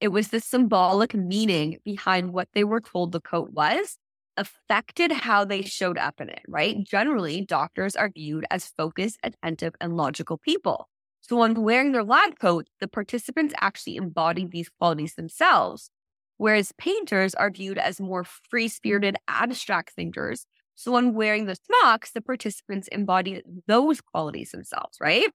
It 0.00 0.08
was 0.08 0.28
the 0.28 0.40
symbolic 0.40 1.14
meaning 1.14 1.78
behind 1.84 2.32
what 2.32 2.48
they 2.52 2.64
were 2.64 2.80
told 2.80 3.12
the 3.12 3.20
coat 3.20 3.50
was 3.52 3.96
affected 4.36 5.10
how 5.10 5.44
they 5.44 5.62
showed 5.62 5.96
up 5.96 6.20
in 6.20 6.28
it, 6.28 6.42
right? 6.46 6.84
Generally, 6.84 7.46
doctors 7.46 7.96
are 7.96 8.10
viewed 8.10 8.44
as 8.50 8.66
focused, 8.66 9.18
attentive, 9.22 9.74
and 9.80 9.96
logical 9.96 10.36
people. 10.36 10.88
So, 11.28 11.38
when 11.38 11.60
wearing 11.62 11.90
their 11.90 12.04
lab 12.04 12.38
coat, 12.38 12.68
the 12.80 12.86
participants 12.86 13.52
actually 13.60 13.96
embody 13.96 14.46
these 14.46 14.68
qualities 14.68 15.14
themselves, 15.16 15.90
whereas 16.36 16.72
painters 16.78 17.34
are 17.34 17.50
viewed 17.50 17.78
as 17.78 18.00
more 18.00 18.22
free 18.22 18.68
spirited, 18.68 19.16
abstract 19.26 19.94
thinkers. 19.94 20.46
So, 20.76 20.92
when 20.92 21.14
wearing 21.14 21.46
the 21.46 21.56
smocks, 21.56 22.12
the 22.12 22.20
participants 22.20 22.86
embody 22.92 23.42
those 23.66 24.00
qualities 24.00 24.52
themselves, 24.52 24.98
right? 25.00 25.30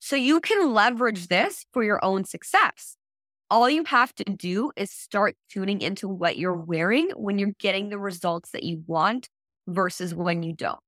So 0.00 0.16
you 0.16 0.40
can 0.40 0.72
leverage 0.72 1.28
this 1.28 1.66
for 1.72 1.82
your 1.82 2.04
own 2.04 2.24
success. 2.24 2.96
All 3.50 3.68
you 3.70 3.84
have 3.84 4.14
to 4.16 4.24
do 4.24 4.72
is 4.76 4.90
start 4.90 5.36
tuning 5.50 5.80
into 5.80 6.08
what 6.08 6.36
you're 6.36 6.54
wearing 6.54 7.10
when 7.16 7.38
you're 7.38 7.54
getting 7.58 7.88
the 7.88 7.98
results 7.98 8.50
that 8.50 8.62
you 8.62 8.82
want 8.86 9.28
versus 9.66 10.14
when 10.14 10.42
you 10.42 10.52
don't. 10.52 10.78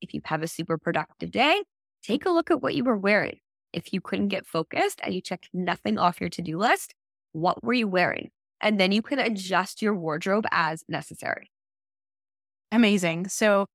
If 0.00 0.12
you 0.14 0.20
have 0.24 0.42
a 0.42 0.48
super 0.48 0.78
productive 0.78 1.30
day, 1.30 1.62
take 2.02 2.26
a 2.26 2.30
look 2.30 2.50
at 2.50 2.62
what 2.62 2.74
you 2.74 2.84
were 2.84 2.96
wearing. 2.96 3.38
If 3.72 3.92
you 3.92 4.00
couldn't 4.00 4.28
get 4.28 4.46
focused 4.46 5.00
and 5.02 5.14
you 5.14 5.20
checked 5.20 5.48
nothing 5.52 5.98
off 5.98 6.20
your 6.20 6.30
to 6.30 6.42
do 6.42 6.58
list, 6.58 6.94
what 7.32 7.62
were 7.64 7.72
you 7.72 7.88
wearing? 7.88 8.30
And 8.60 8.78
then 8.78 8.92
you 8.92 9.02
can 9.02 9.18
adjust 9.18 9.82
your 9.82 9.94
wardrobe 9.94 10.46
as 10.50 10.84
necessary. 10.88 11.50
Amazing. 12.70 13.28
So 13.28 13.66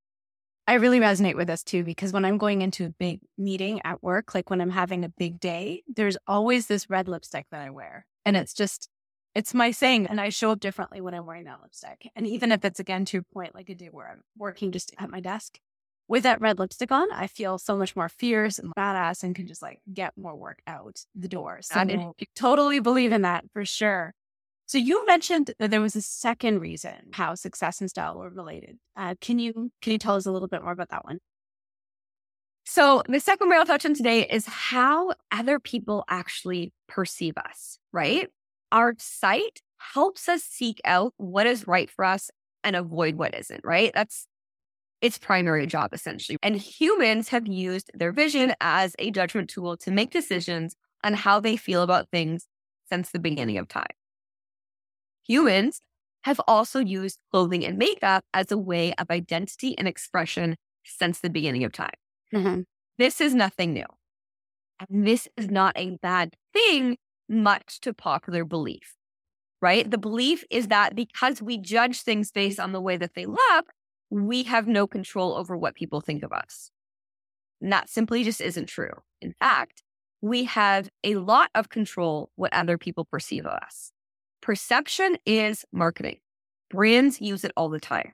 I 0.67 0.75
really 0.75 0.99
resonate 0.99 1.35
with 1.35 1.47
this 1.47 1.63
too, 1.63 1.83
because 1.83 2.11
when 2.11 2.25
I'm 2.25 2.37
going 2.37 2.61
into 2.61 2.85
a 2.85 2.89
big 2.89 3.21
meeting 3.37 3.79
at 3.83 4.03
work, 4.03 4.35
like 4.35 4.49
when 4.49 4.61
I'm 4.61 4.69
having 4.69 5.05
a 5.05 5.09
big 5.09 5.39
day, 5.39 5.83
there's 5.87 6.17
always 6.27 6.67
this 6.67 6.89
red 6.89 7.07
lipstick 7.07 7.45
that 7.51 7.61
I 7.61 7.69
wear. 7.69 8.05
And 8.25 8.35
it's 8.35 8.53
just, 8.53 8.89
it's 9.33 9.53
my 9.53 9.71
saying. 9.71 10.07
And 10.07 10.19
I 10.19 10.29
show 10.29 10.51
up 10.51 10.59
differently 10.59 10.99
when 10.99 11.13
I'm 11.13 11.25
wearing 11.25 11.45
that 11.45 11.61
lipstick. 11.61 12.09
And 12.15 12.27
even 12.27 12.51
if 12.51 12.65
it's 12.65 12.79
again 12.79 13.05
to 13.05 13.19
a 13.19 13.33
point 13.33 13.55
like 13.55 13.69
a 13.69 13.75
day 13.75 13.87
where 13.91 14.09
I'm 14.09 14.21
working 14.37 14.71
just 14.71 14.93
at 14.97 15.09
my 15.09 15.21
desk 15.21 15.59
with 16.07 16.23
that 16.23 16.39
red 16.41 16.59
lipstick 16.59 16.91
on, 16.91 17.11
I 17.11 17.27
feel 17.27 17.57
so 17.57 17.77
much 17.77 17.95
more 17.95 18.09
fierce 18.09 18.59
and 18.59 18.73
badass 18.75 19.23
and 19.23 19.35
can 19.35 19.47
just 19.47 19.61
like 19.61 19.79
get 19.93 20.13
more 20.17 20.35
work 20.35 20.59
out 20.65 21.01
the 21.15 21.27
door. 21.27 21.59
So 21.61 21.79
I 21.79 22.11
totally 22.35 22.79
believe 22.79 23.11
in 23.11 23.23
that 23.23 23.45
for 23.51 23.65
sure. 23.65 24.13
So 24.67 24.77
you 24.77 25.05
mentioned 25.05 25.51
that 25.59 25.71
there 25.71 25.81
was 25.81 25.95
a 25.95 26.01
second 26.01 26.59
reason 26.59 27.11
how 27.13 27.35
success 27.35 27.79
and 27.79 27.89
style 27.89 28.17
were 28.17 28.29
related. 28.29 28.77
Uh, 28.97 29.15
can 29.21 29.39
you 29.39 29.71
can 29.81 29.93
you 29.93 29.97
tell 29.97 30.15
us 30.15 30.25
a 30.25 30.31
little 30.31 30.49
bit 30.49 30.61
more 30.61 30.73
about 30.73 30.89
that 30.89 31.05
one? 31.05 31.19
So 32.65 33.01
the 33.07 33.21
second 33.21 33.49
way 33.49 33.55
I'll 33.55 33.65
touch 33.65 33.85
on 33.85 33.93
today 33.93 34.27
is 34.27 34.45
how 34.45 35.13
other 35.31 35.57
people 35.57 36.03
actually 36.09 36.73
perceive 36.89 37.37
us. 37.37 37.79
Right, 37.93 38.27
our 38.71 38.93
sight 38.97 39.61
helps 39.93 40.27
us 40.27 40.43
seek 40.43 40.81
out 40.83 41.13
what 41.15 41.47
is 41.47 41.65
right 41.65 41.89
for 41.89 42.03
us 42.03 42.29
and 42.63 42.75
avoid 42.75 43.15
what 43.15 43.35
isn't. 43.35 43.61
Right, 43.63 43.91
that's 43.93 44.27
its 45.01 45.17
primary 45.17 45.67
job 45.67 45.93
essentially. 45.93 46.37
And 46.41 46.55
humans 46.55 47.29
have 47.29 47.47
used 47.47 47.91
their 47.93 48.11
vision 48.11 48.53
as 48.61 48.95
a 48.99 49.11
judgment 49.11 49.49
tool 49.49 49.77
to 49.77 49.91
make 49.91 50.11
decisions 50.11 50.75
on 51.03 51.13
how 51.13 51.39
they 51.39 51.55
feel 51.57 51.83
about 51.83 52.09
things 52.09 52.47
since 52.89 53.11
the 53.11 53.19
beginning 53.19 53.57
of 53.57 53.67
time 53.67 53.87
humans 55.27 55.81
have 56.23 56.41
also 56.47 56.79
used 56.79 57.19
clothing 57.31 57.65
and 57.65 57.77
makeup 57.77 58.23
as 58.33 58.51
a 58.51 58.57
way 58.57 58.93
of 58.93 59.09
identity 59.09 59.77
and 59.77 59.87
expression 59.87 60.55
since 60.83 61.19
the 61.19 61.29
beginning 61.29 61.63
of 61.63 61.71
time. 61.71 61.89
Mm-hmm. 62.33 62.61
This 62.97 63.21
is 63.21 63.35
nothing 63.35 63.73
new. 63.73 63.85
And 64.79 65.05
this 65.05 65.27
is 65.37 65.49
not 65.49 65.73
a 65.75 65.97
bad 66.01 66.35
thing, 66.53 66.97
much 67.29 67.79
to 67.81 67.93
popular 67.93 68.45
belief, 68.45 68.95
right? 69.61 69.89
The 69.89 69.97
belief 69.97 70.43
is 70.49 70.67
that 70.67 70.95
because 70.95 71.41
we 71.41 71.57
judge 71.57 72.01
things 72.01 72.31
based 72.31 72.59
on 72.59 72.71
the 72.71 72.81
way 72.81 72.97
that 72.97 73.13
they 73.15 73.25
look, 73.25 73.73
we 74.09 74.43
have 74.43 74.67
no 74.67 74.87
control 74.87 75.35
over 75.35 75.57
what 75.57 75.75
people 75.75 76.01
think 76.01 76.23
of 76.23 76.31
us. 76.31 76.71
And 77.61 77.71
that 77.71 77.89
simply 77.89 78.23
just 78.23 78.41
isn't 78.41 78.67
true. 78.67 78.91
In 79.21 79.33
fact, 79.33 79.83
we 80.21 80.45
have 80.45 80.89
a 81.03 81.15
lot 81.15 81.49
of 81.55 81.69
control 81.69 82.31
what 82.35 82.53
other 82.53 82.77
people 82.77 83.05
perceive 83.05 83.45
of 83.45 83.53
us. 83.53 83.91
Perception 84.41 85.17
is 85.25 85.65
marketing. 85.71 86.17
Brands 86.69 87.21
use 87.21 87.43
it 87.43 87.51
all 87.57 87.69
the 87.69 87.79
time. 87.79 88.13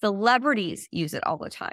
Celebrities 0.00 0.88
use 0.90 1.14
it 1.14 1.26
all 1.26 1.38
the 1.38 1.50
time. 1.50 1.72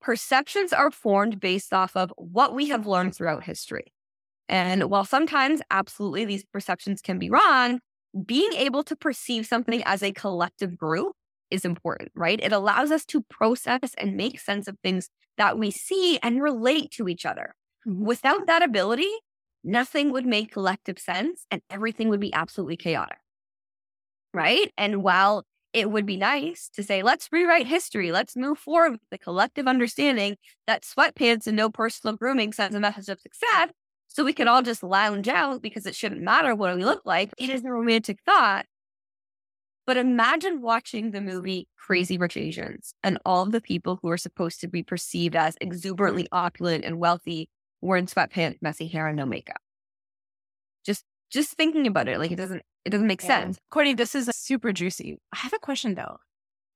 Perceptions 0.00 0.72
are 0.72 0.90
formed 0.90 1.40
based 1.40 1.72
off 1.72 1.96
of 1.96 2.12
what 2.16 2.54
we 2.54 2.68
have 2.68 2.86
learned 2.86 3.14
throughout 3.14 3.44
history. 3.44 3.92
And 4.48 4.84
while 4.84 5.04
sometimes 5.04 5.60
absolutely 5.70 6.24
these 6.24 6.44
perceptions 6.44 7.00
can 7.02 7.18
be 7.18 7.30
wrong, 7.30 7.80
being 8.24 8.52
able 8.52 8.84
to 8.84 8.94
perceive 8.94 9.46
something 9.46 9.82
as 9.84 10.02
a 10.02 10.12
collective 10.12 10.76
group 10.76 11.12
is 11.50 11.64
important, 11.64 12.10
right? 12.14 12.40
It 12.42 12.52
allows 12.52 12.90
us 12.90 13.04
to 13.06 13.22
process 13.22 13.94
and 13.98 14.16
make 14.16 14.40
sense 14.40 14.68
of 14.68 14.78
things 14.82 15.08
that 15.38 15.58
we 15.58 15.70
see 15.70 16.18
and 16.22 16.42
relate 16.42 16.90
to 16.92 17.08
each 17.08 17.26
other. 17.26 17.54
Mm-hmm. 17.86 18.04
Without 18.04 18.46
that 18.46 18.62
ability, 18.62 19.10
nothing 19.62 20.12
would 20.12 20.26
make 20.26 20.52
collective 20.52 20.98
sense 20.98 21.46
and 21.50 21.62
everything 21.70 22.08
would 22.08 22.20
be 22.20 22.32
absolutely 22.32 22.76
chaotic. 22.76 23.18
Right. 24.32 24.72
And 24.76 25.02
while 25.02 25.44
it 25.72 25.90
would 25.90 26.06
be 26.06 26.16
nice 26.16 26.70
to 26.74 26.82
say, 26.82 27.02
let's 27.02 27.28
rewrite 27.30 27.66
history. 27.66 28.10
Let's 28.10 28.36
move 28.36 28.58
forward 28.58 28.92
with 28.92 29.00
the 29.10 29.18
collective 29.18 29.66
understanding 29.66 30.36
that 30.66 30.84
sweatpants 30.84 31.46
and 31.46 31.56
no 31.56 31.68
personal 31.68 32.16
grooming 32.16 32.52
sends 32.52 32.74
a 32.74 32.80
message 32.80 33.08
of 33.08 33.20
success. 33.20 33.70
So 34.08 34.24
we 34.24 34.32
could 34.32 34.46
all 34.46 34.62
just 34.62 34.82
lounge 34.82 35.28
out 35.28 35.60
because 35.60 35.84
it 35.84 35.94
shouldn't 35.94 36.22
matter 36.22 36.54
what 36.54 36.74
we 36.74 36.84
look 36.84 37.02
like. 37.04 37.30
It 37.36 37.50
is 37.50 37.62
a 37.64 37.70
romantic 37.70 38.18
thought. 38.24 38.64
But 39.86 39.96
imagine 39.96 40.62
watching 40.62 41.12
the 41.12 41.20
movie 41.20 41.68
Crazy 41.76 42.18
Rich 42.18 42.36
Asians 42.36 42.92
and 43.04 43.18
all 43.24 43.42
of 43.42 43.52
the 43.52 43.60
people 43.60 44.00
who 44.02 44.08
are 44.08 44.16
supposed 44.16 44.60
to 44.60 44.68
be 44.68 44.82
perceived 44.82 45.36
as 45.36 45.56
exuberantly 45.60 46.26
opulent 46.32 46.84
and 46.84 46.98
wealthy 46.98 47.48
were 47.80 47.96
in 47.96 48.06
sweatpants, 48.06 48.60
messy 48.60 48.88
hair, 48.88 49.06
and 49.06 49.16
no 49.16 49.26
makeup. 49.26 49.60
Just 50.84 51.04
just 51.30 51.52
thinking 51.52 51.86
about 51.86 52.08
it, 52.08 52.18
like 52.18 52.32
it 52.32 52.36
doesn't 52.36 52.62
it 52.84 52.90
doesn't 52.90 53.06
make 53.06 53.22
yeah. 53.22 53.28
sense. 53.28 53.58
Cortney, 53.72 53.96
this 53.96 54.14
is 54.14 54.28
super 54.34 54.72
juicy. 54.72 55.18
I 55.32 55.38
have 55.38 55.52
a 55.52 55.58
question 55.58 55.94
though. 55.94 56.18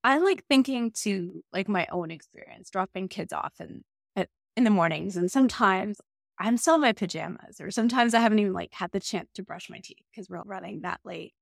I 0.02 0.19
like 0.19 0.45
thinking 0.49 0.93
to 1.02 1.43
like 1.52 1.69
my 1.69 1.87
own 1.90 2.11
experience, 2.11 2.71
dropping 2.71 3.09
kids 3.09 3.33
off 3.33 3.55
in 3.61 3.83
in 4.57 4.64
the 4.64 4.71
mornings, 4.71 5.17
and 5.17 5.31
sometimes 5.31 6.00
I'm 6.38 6.57
still 6.57 6.76
in 6.76 6.81
my 6.81 6.93
pajamas, 6.93 7.61
or 7.61 7.71
sometimes 7.71 8.14
I 8.14 8.21
haven't 8.21 8.38
even 8.38 8.52
like 8.52 8.73
had 8.73 8.93
the 8.93 9.00
chance 9.00 9.31
to 9.35 9.43
brush 9.43 9.69
my 9.71 9.81
teeth 9.83 10.05
because 10.11 10.29
we're 10.29 10.43
running 10.45 10.83
that 10.83 11.00
late. 11.05 11.35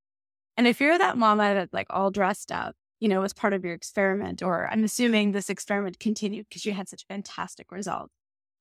And 0.59 0.67
if 0.67 0.81
you're 0.81 0.99
that 0.99 1.17
mama 1.17 1.55
that's 1.55 1.73
like 1.73 1.87
all 1.88 2.11
dressed 2.11 2.50
up, 2.50 2.75
you 2.99 3.09
know, 3.09 3.23
as 3.23 3.33
part 3.33 3.53
of 3.53 3.65
your 3.65 3.75
experiment, 3.75 4.43
or 4.43 4.69
I'm 4.71 4.83
assuming 4.83 5.31
this 5.31 5.49
experiment 5.49 6.00
continued 6.00 6.47
because 6.49 6.67
you 6.67 6.73
had 6.73 6.88
such 6.88 7.07
fantastic 7.07 7.71
results, 7.71 8.12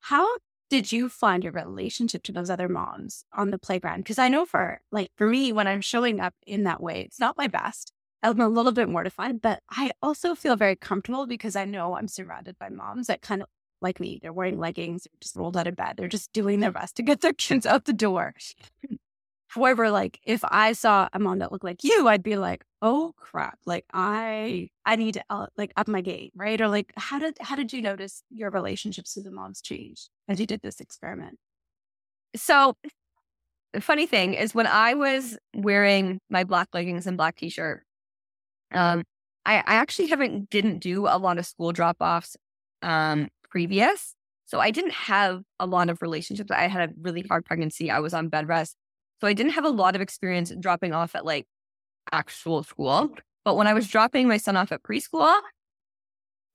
how 0.01 0.37
did 0.69 0.91
you 0.91 1.09
find 1.09 1.43
your 1.43 1.53
relationship 1.53 2.21
to 2.23 2.31
those 2.31 2.51
other 2.51 2.69
moms 2.69 3.25
on 3.33 3.49
the 3.49 3.57
playground? 3.57 4.01
Because 4.01 4.19
I 4.19 4.29
know 4.29 4.45
for 4.45 4.79
like 4.91 5.09
for 5.17 5.27
me, 5.27 5.51
when 5.51 5.65
I'm 5.65 5.81
showing 5.81 6.19
up 6.19 6.35
in 6.45 6.65
that 6.65 6.83
way, 6.83 7.01
it's 7.01 7.19
not 7.19 7.35
my 7.35 7.47
best. 7.47 7.91
I'm 8.21 8.39
a 8.41 8.47
little 8.47 8.71
bit 8.71 8.89
mortified, 8.89 9.41
but 9.41 9.63
I 9.71 9.89
also 10.01 10.35
feel 10.35 10.55
very 10.55 10.75
comfortable 10.75 11.25
because 11.25 11.55
I 11.55 11.65
know 11.65 11.95
I'm 11.95 12.07
surrounded 12.07 12.59
by 12.59 12.69
moms 12.69 13.07
that 13.07 13.23
kind 13.23 13.41
of 13.41 13.47
like 13.81 13.99
me. 13.99 14.19
They're 14.21 14.33
wearing 14.33 14.59
leggings, 14.59 15.03
they're 15.05 15.17
just 15.19 15.35
rolled 15.35 15.57
out 15.57 15.67
of 15.67 15.75
bed. 15.75 15.95
They're 15.97 16.07
just 16.07 16.31
doing 16.31 16.59
their 16.59 16.71
best 16.71 16.95
to 16.97 17.03
get 17.03 17.21
their 17.21 17.33
kids 17.37 17.65
out 17.65 17.85
the 17.85 17.93
door. 17.93 18.35
However, 19.57 19.89
like 19.89 20.19
if 20.23 20.41
I 20.43 20.73
saw 20.73 21.09
a 21.13 21.19
mom 21.19 21.39
that 21.39 21.51
looked 21.51 21.63
like 21.63 21.83
you, 21.83 22.07
I'd 22.07 22.21
be 22.21 22.35
like, 22.35 22.63
oh 22.83 23.13
crap, 23.17 23.57
like 23.65 23.85
I 23.91 24.69
I 24.85 24.95
need 24.95 25.15
to 25.15 25.23
uh, 25.31 25.47
like 25.57 25.73
up 25.75 25.87
my 25.87 26.01
game, 26.01 26.29
right? 26.35 26.61
Or 26.61 26.67
like 26.67 26.93
how 26.95 27.17
did 27.17 27.37
how 27.41 27.55
did 27.55 27.73
you 27.73 27.81
notice 27.81 28.21
your 28.29 28.51
relationships 28.51 29.15
with 29.15 29.25
the 29.25 29.31
moms 29.31 29.61
change 29.61 30.09
as 30.27 30.39
you 30.39 30.45
did 30.45 30.61
this 30.61 30.79
experiment? 30.79 31.39
So 32.35 32.75
the 33.73 33.81
funny 33.81 34.05
thing 34.05 34.35
is 34.35 34.53
when 34.53 34.67
I 34.67 34.93
was 34.93 35.39
wearing 35.55 36.19
my 36.29 36.43
black 36.43 36.67
leggings 36.73 37.07
and 37.07 37.17
black 37.17 37.35
t-shirt, 37.37 37.83
um, 38.73 39.03
I, 39.43 39.55
I 39.57 39.75
actually 39.75 40.07
haven't 40.09 40.51
didn't 40.51 40.79
do 40.79 41.07
a 41.07 41.17
lot 41.17 41.39
of 41.39 41.47
school 41.47 41.71
drop-offs 41.71 42.37
um 42.83 43.29
previous. 43.49 44.13
So 44.45 44.59
I 44.59 44.69
didn't 44.69 44.93
have 44.93 45.41
a 45.59 45.65
lot 45.65 45.89
of 45.89 46.03
relationships. 46.03 46.51
I 46.51 46.67
had 46.67 46.91
a 46.91 46.93
really 47.01 47.23
hard 47.27 47.43
pregnancy. 47.43 47.89
I 47.89 47.99
was 47.99 48.13
on 48.13 48.29
bed 48.29 48.47
rest. 48.47 48.75
So 49.21 49.27
I 49.27 49.33
didn't 49.33 49.53
have 49.53 49.65
a 49.65 49.69
lot 49.69 49.95
of 49.95 50.01
experience 50.01 50.51
dropping 50.59 50.93
off 50.93 51.15
at 51.15 51.25
like 51.25 51.45
actual 52.11 52.63
school. 52.63 53.09
But 53.43 53.55
when 53.55 53.67
I 53.67 53.73
was 53.73 53.87
dropping 53.87 54.27
my 54.27 54.37
son 54.37 54.57
off 54.57 54.71
at 54.71 54.83
preschool, 54.83 55.39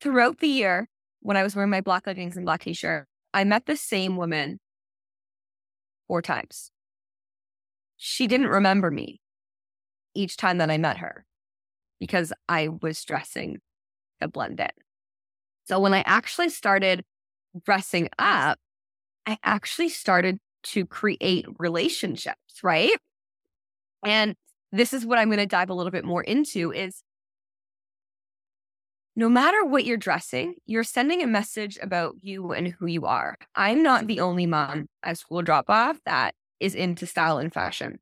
throughout 0.01 0.39
the 0.39 0.49
year, 0.49 0.89
when 1.21 1.37
I 1.37 1.43
was 1.43 1.57
wearing 1.57 1.71
my 1.71 1.81
black 1.81 2.07
leggings 2.07 2.37
and 2.37 2.45
black 2.45 2.63
t 2.63 2.73
shirt, 2.73 3.07
I 3.33 3.45
met 3.45 3.67
the 3.67 3.77
same 3.77 4.17
woman 4.17 4.61
four 6.07 6.23
times. 6.23 6.71
She 7.97 8.27
didn't 8.27 8.49
remember 8.49 8.91
me 8.91 9.21
each 10.15 10.37
time 10.37 10.59
that 10.59 10.71
I 10.71 10.77
met 10.77 10.99
her 10.99 11.25
because 11.99 12.33
I 12.49 12.69
was 12.69 13.03
dressing 13.05 13.59
to 14.21 14.29
blend 14.29 14.61
in. 14.61 14.69
So 15.65 15.79
when 15.79 15.95
I 15.95 16.03
actually 16.05 16.49
started 16.49 17.05
dressing 17.65 18.09
up, 18.19 18.59
I 19.25 19.39
actually 19.45 19.89
started 19.89 20.39
to 20.65 20.87
create 20.87 21.47
relationships, 21.59 22.61
right? 22.63 22.93
And 24.05 24.35
this 24.73 24.93
is 24.93 25.05
what 25.05 25.19
I'm 25.19 25.29
going 25.29 25.39
to 25.39 25.47
dive 25.47 25.71
a 25.71 25.75
little 25.75 25.93
bit 25.93 26.05
more 26.05 26.23
into 26.23 26.73
is 26.73 27.03
no 29.15 29.29
matter 29.29 29.65
what 29.65 29.85
you're 29.85 29.99
dressing, 29.99 30.55
you're 30.65 30.85
sending 30.85 31.23
a 31.23 31.27
message 31.27 31.79
about 31.83 32.15
you 32.23 32.53
and 32.53 32.69
who 32.69 32.87
you 32.87 33.05
are. 33.05 33.37
I'm 33.55 33.83
not 33.83 34.07
the 34.07 34.21
only 34.21 34.47
mom 34.47 34.87
at 35.03 35.19
school 35.19 35.43
drop 35.43 35.67
off 35.69 35.99
that 36.07 36.35
is 36.61 36.75
into 36.75 37.07
style 37.07 37.39
and 37.39 37.53
fashion. 37.53 37.99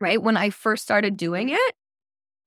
Right? 0.00 0.22
When 0.22 0.36
I 0.36 0.50
first 0.50 0.82
started 0.82 1.16
doing 1.16 1.48
it, 1.48 1.74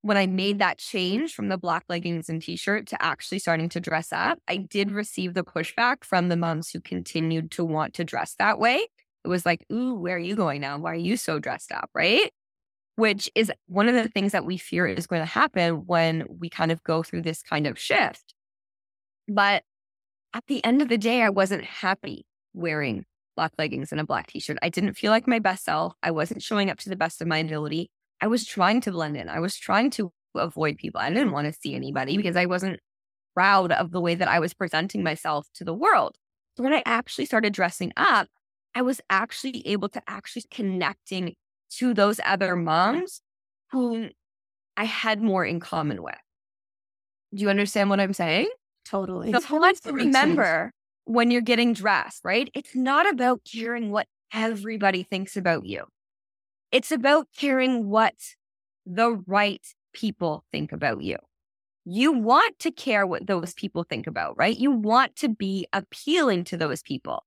when 0.02 0.16
I 0.16 0.28
made 0.28 0.60
that 0.60 0.78
change 0.78 1.34
from 1.34 1.50
the 1.50 1.58
black 1.58 1.84
leggings 1.90 2.30
and 2.30 2.42
t 2.42 2.56
shirt 2.56 2.88
to 2.88 3.04
actually 3.04 3.40
starting 3.40 3.68
to 3.70 3.82
dress 3.82 4.14
up, 4.14 4.40
I 4.48 4.58
did 4.58 4.92
receive 4.92 5.34
the 5.34 5.44
pushback 5.44 6.04
from 6.04 6.30
the 6.30 6.38
moms 6.38 6.70
who 6.72 6.80
continued 6.80 7.52
to 7.52 7.66
want 7.66 7.94
to 7.96 8.06
dress 8.06 8.36
that 8.40 8.60
way 8.60 8.88
it 9.28 9.30
was 9.30 9.46
like, 9.46 9.66
ooh, 9.72 9.94
where 9.94 10.16
are 10.16 10.20
you 10.20 10.38
going 10.38 10.62
now? 10.62 10.78
Why 10.78 10.94
are 10.94 10.96
you 10.96 11.18
so 11.18 11.38
dressed 11.38 11.74
up? 11.74 11.90
Right. 11.94 12.32
Which 12.96 13.30
is 13.36 13.52
one 13.68 13.90
of 13.90 13.94
the 13.94 14.08
things 14.08 14.32
that 14.32 14.46
we 14.46 14.56
fear 14.56 14.88
is 14.88 15.06
going 15.06 15.22
to 15.22 15.26
happen 15.26 15.86
when 15.86 16.24
we 16.40 16.50
kind 16.50 16.72
of 16.72 16.82
go 16.84 17.04
through 17.04 17.24
this 17.24 17.44
kind 17.44 17.68
of 17.68 17.78
shift. 17.78 18.34
But 19.28 19.64
at 20.34 20.46
the 20.48 20.64
end 20.64 20.82
of 20.82 20.88
the 20.88 20.98
day, 20.98 21.22
I 21.22 21.30
wasn't 21.30 21.66
happy 21.66 22.26
wearing 22.54 23.04
black 23.36 23.52
leggings 23.58 23.92
and 23.92 24.00
a 24.00 24.06
black 24.06 24.28
t 24.28 24.40
shirt. 24.40 24.58
I 24.62 24.70
didn't 24.70 24.94
feel 24.94 25.12
like 25.12 25.28
my 25.28 25.40
best 25.40 25.66
self. 25.66 25.94
I 26.02 26.12
wasn't 26.12 26.42
showing 26.42 26.70
up 26.70 26.78
to 26.80 26.90
the 26.90 26.96
best 26.96 27.22
of 27.22 27.28
my 27.28 27.40
ability. 27.40 27.92
I 28.22 28.28
was 28.28 28.46
trying 28.46 28.80
to 28.82 28.92
blend 28.92 29.18
in. 29.18 29.28
I 29.28 29.42
was 29.42 29.58
trying 29.58 29.90
to 29.92 30.14
avoid 30.36 30.78
people. 30.78 31.02
I 31.02 31.10
didn't 31.10 31.34
want 31.34 31.54
to 31.54 31.60
see 31.60 31.76
anybody 31.76 32.16
because 32.16 32.38
I 32.38 32.46
wasn't 32.46 32.80
proud 33.36 33.74
of 33.74 33.92
the 33.92 34.00
way 34.00 34.16
that 34.16 34.30
I 34.30 34.40
was 34.40 34.54
presenting 34.54 35.04
myself 35.04 35.48
to 35.56 35.66
the 35.66 35.74
world. 35.74 36.16
So 36.56 36.64
when 36.64 36.74
I 36.74 36.82
actually 36.86 37.26
started 37.26 37.52
dressing 37.52 37.92
up, 37.98 38.30
I 38.78 38.82
was 38.84 39.02
actually 39.10 39.68
able 39.68 39.90
to 39.90 40.02
actually 40.08 40.44
connecting 40.52 41.34
to 41.78 41.96
those 41.96 42.20
other 42.24 42.56
moms 42.56 43.22
who 43.72 44.10
I 44.78 44.84
had 44.84 45.20
more 45.20 45.44
in 45.44 45.60
common 45.60 46.04
with. 46.04 46.14
Do 47.34 47.42
you 47.42 47.50
understand 47.50 47.90
what 47.90 48.00
I'm 48.00 48.14
saying? 48.14 48.50
Totally. 48.86 49.34
So 49.34 49.58
let's 49.58 49.84
remember 49.84 50.72
when 51.06 51.32
you're 51.32 51.42
getting 51.42 51.74
dressed, 51.74 52.24
right? 52.24 52.52
It's 52.54 52.76
not 52.76 53.10
about 53.10 53.42
caring 53.52 53.90
what 53.90 54.06
everybody 54.32 55.02
thinks 55.02 55.36
about 55.36 55.66
you. 55.66 55.86
It's 56.72 56.92
about 56.92 57.30
caring 57.36 57.90
what 57.90 58.14
the 58.86 59.20
right 59.26 59.66
people 59.92 60.44
think 60.52 60.72
about 60.72 61.02
you. 61.02 61.18
You 61.84 62.12
want 62.12 62.60
to 62.60 62.70
care 62.70 63.08
what 63.08 63.26
those 63.26 63.56
people 63.56 63.86
think 63.86 64.06
about, 64.06 64.38
right? 64.38 64.56
You 64.56 64.70
want 64.70 65.16
to 65.16 65.30
be 65.30 65.66
appealing 65.74 66.44
to 66.44 66.58
those 66.58 66.84
people. 66.84 67.24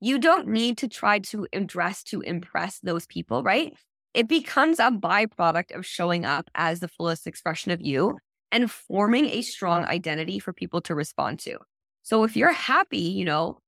You 0.00 0.18
don't 0.18 0.48
need 0.48 0.78
to 0.78 0.88
try 0.88 1.18
to 1.18 1.46
dress 1.66 2.02
to 2.04 2.22
impress 2.22 2.78
those 2.80 3.06
people, 3.06 3.42
right? 3.42 3.74
It 4.14 4.28
becomes 4.28 4.78
a 4.78 4.90
byproduct 4.90 5.76
of 5.76 5.86
showing 5.86 6.24
up 6.24 6.50
as 6.54 6.80
the 6.80 6.88
fullest 6.88 7.26
expression 7.26 7.70
of 7.70 7.80
you 7.80 8.18
and 8.50 8.70
forming 8.70 9.26
a 9.26 9.42
strong 9.42 9.84
identity 9.84 10.38
for 10.38 10.52
people 10.52 10.80
to 10.82 10.94
respond 10.94 11.38
to. 11.40 11.58
So 12.02 12.24
if 12.24 12.36
you're 12.36 12.52
happy, 12.52 12.98
you 12.98 13.24
know, 13.24 13.58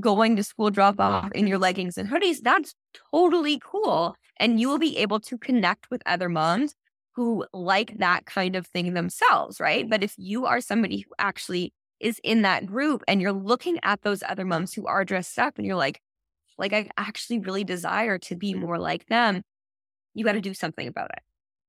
going 0.00 0.36
to 0.36 0.44
school 0.44 0.70
drop 0.70 0.98
off 0.98 1.30
in 1.32 1.46
your 1.46 1.58
leggings 1.58 1.98
and 1.98 2.08
hoodies, 2.08 2.38
that's 2.40 2.74
totally 3.12 3.60
cool. 3.62 4.16
And 4.38 4.60
you 4.60 4.68
will 4.68 4.78
be 4.78 4.96
able 4.98 5.20
to 5.20 5.36
connect 5.36 5.90
with 5.90 6.02
other 6.06 6.28
moms 6.28 6.74
who 7.14 7.44
like 7.52 7.98
that 7.98 8.26
kind 8.26 8.56
of 8.56 8.66
thing 8.66 8.94
themselves, 8.94 9.60
right? 9.60 9.88
But 9.88 10.02
if 10.02 10.14
you 10.16 10.46
are 10.46 10.60
somebody 10.60 11.00
who 11.00 11.14
actually 11.18 11.72
is 12.00 12.20
in 12.22 12.42
that 12.42 12.66
group 12.66 13.02
and 13.08 13.20
you're 13.20 13.32
looking 13.32 13.78
at 13.82 14.02
those 14.02 14.22
other 14.28 14.44
moms 14.44 14.74
who 14.74 14.86
are 14.86 15.04
dressed 15.04 15.38
up 15.38 15.56
and 15.56 15.66
you're 15.66 15.76
like, 15.76 16.00
like 16.58 16.72
I 16.72 16.88
actually 16.96 17.38
really 17.38 17.64
desire 17.64 18.18
to 18.18 18.36
be 18.36 18.54
more 18.54 18.78
like 18.78 19.06
them. 19.06 19.42
You 20.14 20.24
got 20.24 20.32
to 20.32 20.40
do 20.40 20.54
something 20.54 20.86
about 20.86 21.10
it. 21.12 21.22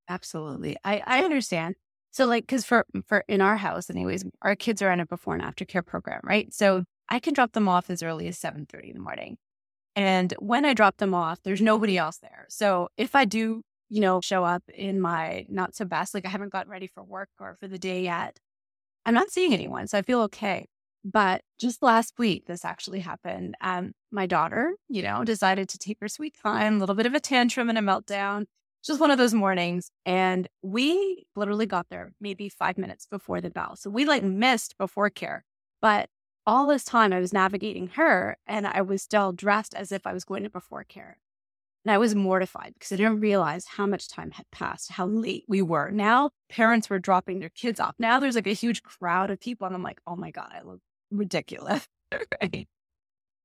Absolutely. 0.08 0.76
I, 0.84 1.02
I 1.04 1.24
understand. 1.24 1.74
So 2.12 2.26
like, 2.26 2.46
cause 2.46 2.64
for, 2.64 2.86
for 3.06 3.24
in 3.28 3.40
our 3.40 3.56
house 3.56 3.90
anyways, 3.90 4.24
our 4.42 4.56
kids 4.56 4.80
are 4.82 4.92
in 4.92 5.00
a 5.00 5.06
before 5.06 5.34
and 5.34 5.42
after 5.42 5.64
care 5.64 5.82
program, 5.82 6.20
right? 6.22 6.52
So 6.54 6.84
I 7.08 7.18
can 7.18 7.34
drop 7.34 7.52
them 7.52 7.68
off 7.68 7.90
as 7.90 8.02
early 8.02 8.28
as 8.28 8.38
7.30 8.38 8.90
in 8.90 8.94
the 8.94 9.00
morning. 9.00 9.36
And 9.94 10.34
when 10.38 10.64
I 10.64 10.74
drop 10.74 10.98
them 10.98 11.14
off, 11.14 11.42
there's 11.42 11.62
nobody 11.62 11.96
else 11.96 12.18
there. 12.18 12.46
So 12.48 12.88
if 12.96 13.14
I 13.14 13.24
do, 13.24 13.62
you 13.88 14.00
know, 14.00 14.20
show 14.20 14.44
up 14.44 14.62
in 14.74 15.00
my 15.00 15.46
not 15.48 15.74
so 15.74 15.84
best, 15.84 16.12
like 16.14 16.26
I 16.26 16.28
haven't 16.28 16.52
gotten 16.52 16.70
ready 16.70 16.86
for 16.86 17.02
work 17.02 17.30
or 17.40 17.56
for 17.58 17.66
the 17.66 17.78
day 17.78 18.02
yet, 18.02 18.38
I'm 19.06 19.14
not 19.14 19.30
seeing 19.30 19.54
anyone, 19.54 19.86
so 19.86 19.96
I 19.96 20.02
feel 20.02 20.20
okay. 20.22 20.66
But 21.04 21.42
just 21.60 21.80
last 21.80 22.14
week, 22.18 22.46
this 22.46 22.64
actually 22.64 22.98
happened. 22.98 23.54
Um, 23.60 23.92
my 24.10 24.26
daughter, 24.26 24.74
you 24.88 25.02
know, 25.02 25.22
decided 25.22 25.68
to 25.68 25.78
take 25.78 25.98
her 26.00 26.08
sweet 26.08 26.34
time, 26.42 26.76
a 26.76 26.78
little 26.80 26.96
bit 26.96 27.06
of 27.06 27.14
a 27.14 27.20
tantrum 27.20 27.68
and 27.68 27.78
a 27.78 27.80
meltdown. 27.80 28.46
Just 28.84 29.00
one 29.00 29.12
of 29.12 29.18
those 29.18 29.32
mornings. 29.32 29.92
And 30.04 30.48
we 30.62 31.26
literally 31.36 31.66
got 31.66 31.86
there 31.88 32.12
maybe 32.20 32.48
five 32.48 32.76
minutes 32.76 33.06
before 33.06 33.40
the 33.40 33.50
bell. 33.50 33.76
So 33.76 33.88
we 33.88 34.04
like 34.04 34.24
missed 34.24 34.76
before 34.76 35.08
care. 35.08 35.44
But 35.80 36.08
all 36.44 36.66
this 36.66 36.84
time 36.84 37.12
I 37.12 37.20
was 37.20 37.32
navigating 37.32 37.88
her 37.94 38.38
and 38.46 38.66
I 38.66 38.80
was 38.82 39.02
still 39.02 39.30
dressed 39.32 39.74
as 39.74 39.92
if 39.92 40.04
I 40.06 40.12
was 40.12 40.24
going 40.24 40.42
to 40.42 40.50
before 40.50 40.82
care. 40.82 41.18
And 41.86 41.92
I 41.92 41.98
was 41.98 42.16
mortified 42.16 42.74
because 42.74 42.90
I 42.90 42.96
didn't 42.96 43.20
realize 43.20 43.64
how 43.64 43.86
much 43.86 44.08
time 44.08 44.32
had 44.32 44.50
passed, 44.50 44.90
how 44.90 45.06
late 45.06 45.44
we 45.46 45.62
were. 45.62 45.92
Now 45.92 46.30
parents 46.48 46.90
were 46.90 46.98
dropping 46.98 47.38
their 47.38 47.48
kids 47.48 47.78
off. 47.78 47.94
Now 47.96 48.18
there's 48.18 48.34
like 48.34 48.48
a 48.48 48.54
huge 48.54 48.82
crowd 48.82 49.30
of 49.30 49.38
people. 49.38 49.68
And 49.68 49.76
I'm 49.76 49.84
like, 49.84 50.00
oh 50.04 50.16
my 50.16 50.32
God, 50.32 50.50
I 50.52 50.62
look 50.62 50.80
ridiculous. 51.12 51.86
right. 52.42 52.66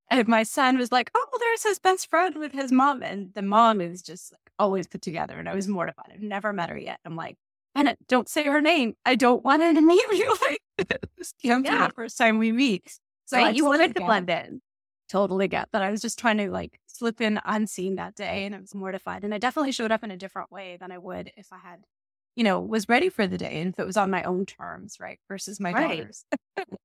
And 0.10 0.28
my 0.28 0.42
son 0.42 0.80
was 0.80 0.92
like, 0.92 1.12
oh, 1.14 1.38
there's 1.40 1.62
his 1.62 1.78
best 1.78 2.10
friend 2.10 2.36
with 2.40 2.52
his 2.52 2.72
mom. 2.72 3.04
And 3.04 3.32
the 3.36 3.44
mom 3.44 3.80
is 3.80 4.02
just 4.02 4.32
like 4.32 4.52
always 4.58 4.88
put 4.88 5.04
together. 5.04 5.38
And 5.38 5.48
I 5.48 5.54
was 5.54 5.68
mortified. 5.68 6.10
I've 6.12 6.24
never 6.24 6.52
met 6.52 6.72
her 6.72 6.78
yet. 6.80 7.00
I'm 7.06 7.16
like, 7.16 7.38
Anna, 7.76 7.96
don't 8.08 8.28
say 8.28 8.46
her 8.46 8.60
name. 8.60 8.96
I 9.06 9.14
don't 9.14 9.46
want 9.46 9.62
to 9.62 9.72
name 9.80 10.00
you 10.14 10.36
like 10.42 10.62
this. 11.16 11.32
Know, 11.44 11.62
yeah. 11.64 11.90
the 11.90 11.94
first 11.94 12.18
time 12.18 12.40
we 12.40 12.52
meet. 12.52 12.98
So 13.26 13.38
right, 13.38 13.56
you 13.56 13.66
wanted 13.66 13.94
to 13.94 14.02
blend 14.02 14.32
in. 14.32 14.64
Totally 15.10 15.48
get 15.48 15.70
that. 15.74 15.84
I 15.84 15.92
was 15.92 16.02
just 16.02 16.18
trying 16.18 16.40
to 16.40 16.50
like 16.50 16.80
slip 17.02 17.20
in 17.20 17.40
unseen 17.46 17.96
that 17.96 18.14
day 18.14 18.46
and 18.46 18.54
I 18.54 18.60
was 18.60 18.76
mortified. 18.76 19.24
And 19.24 19.34
I 19.34 19.40
definitely 19.40 19.72
showed 19.72 19.92
up 19.92 20.04
in 20.04 20.12
a 20.12 20.18
different 20.18 20.52
way 20.52 20.78
than 20.80 20.92
I 20.92 21.00
would 21.00 21.32
if 21.36 21.48
I 21.52 21.58
had, 21.58 21.80
you 22.36 22.44
know, 22.44 22.62
was 22.62 22.88
ready 22.88 23.10
for 23.10 23.26
the 23.26 23.40
day 23.40 23.60
and 23.60 23.74
if 23.74 23.80
it 23.80 23.88
was 23.88 23.98
on 23.98 24.12
my 24.12 24.22
own 24.22 24.46
terms, 24.46 24.98
right? 25.00 25.18
Versus 25.28 25.60
my 25.60 25.72
right. 25.72 25.98
daughter's. 25.98 26.26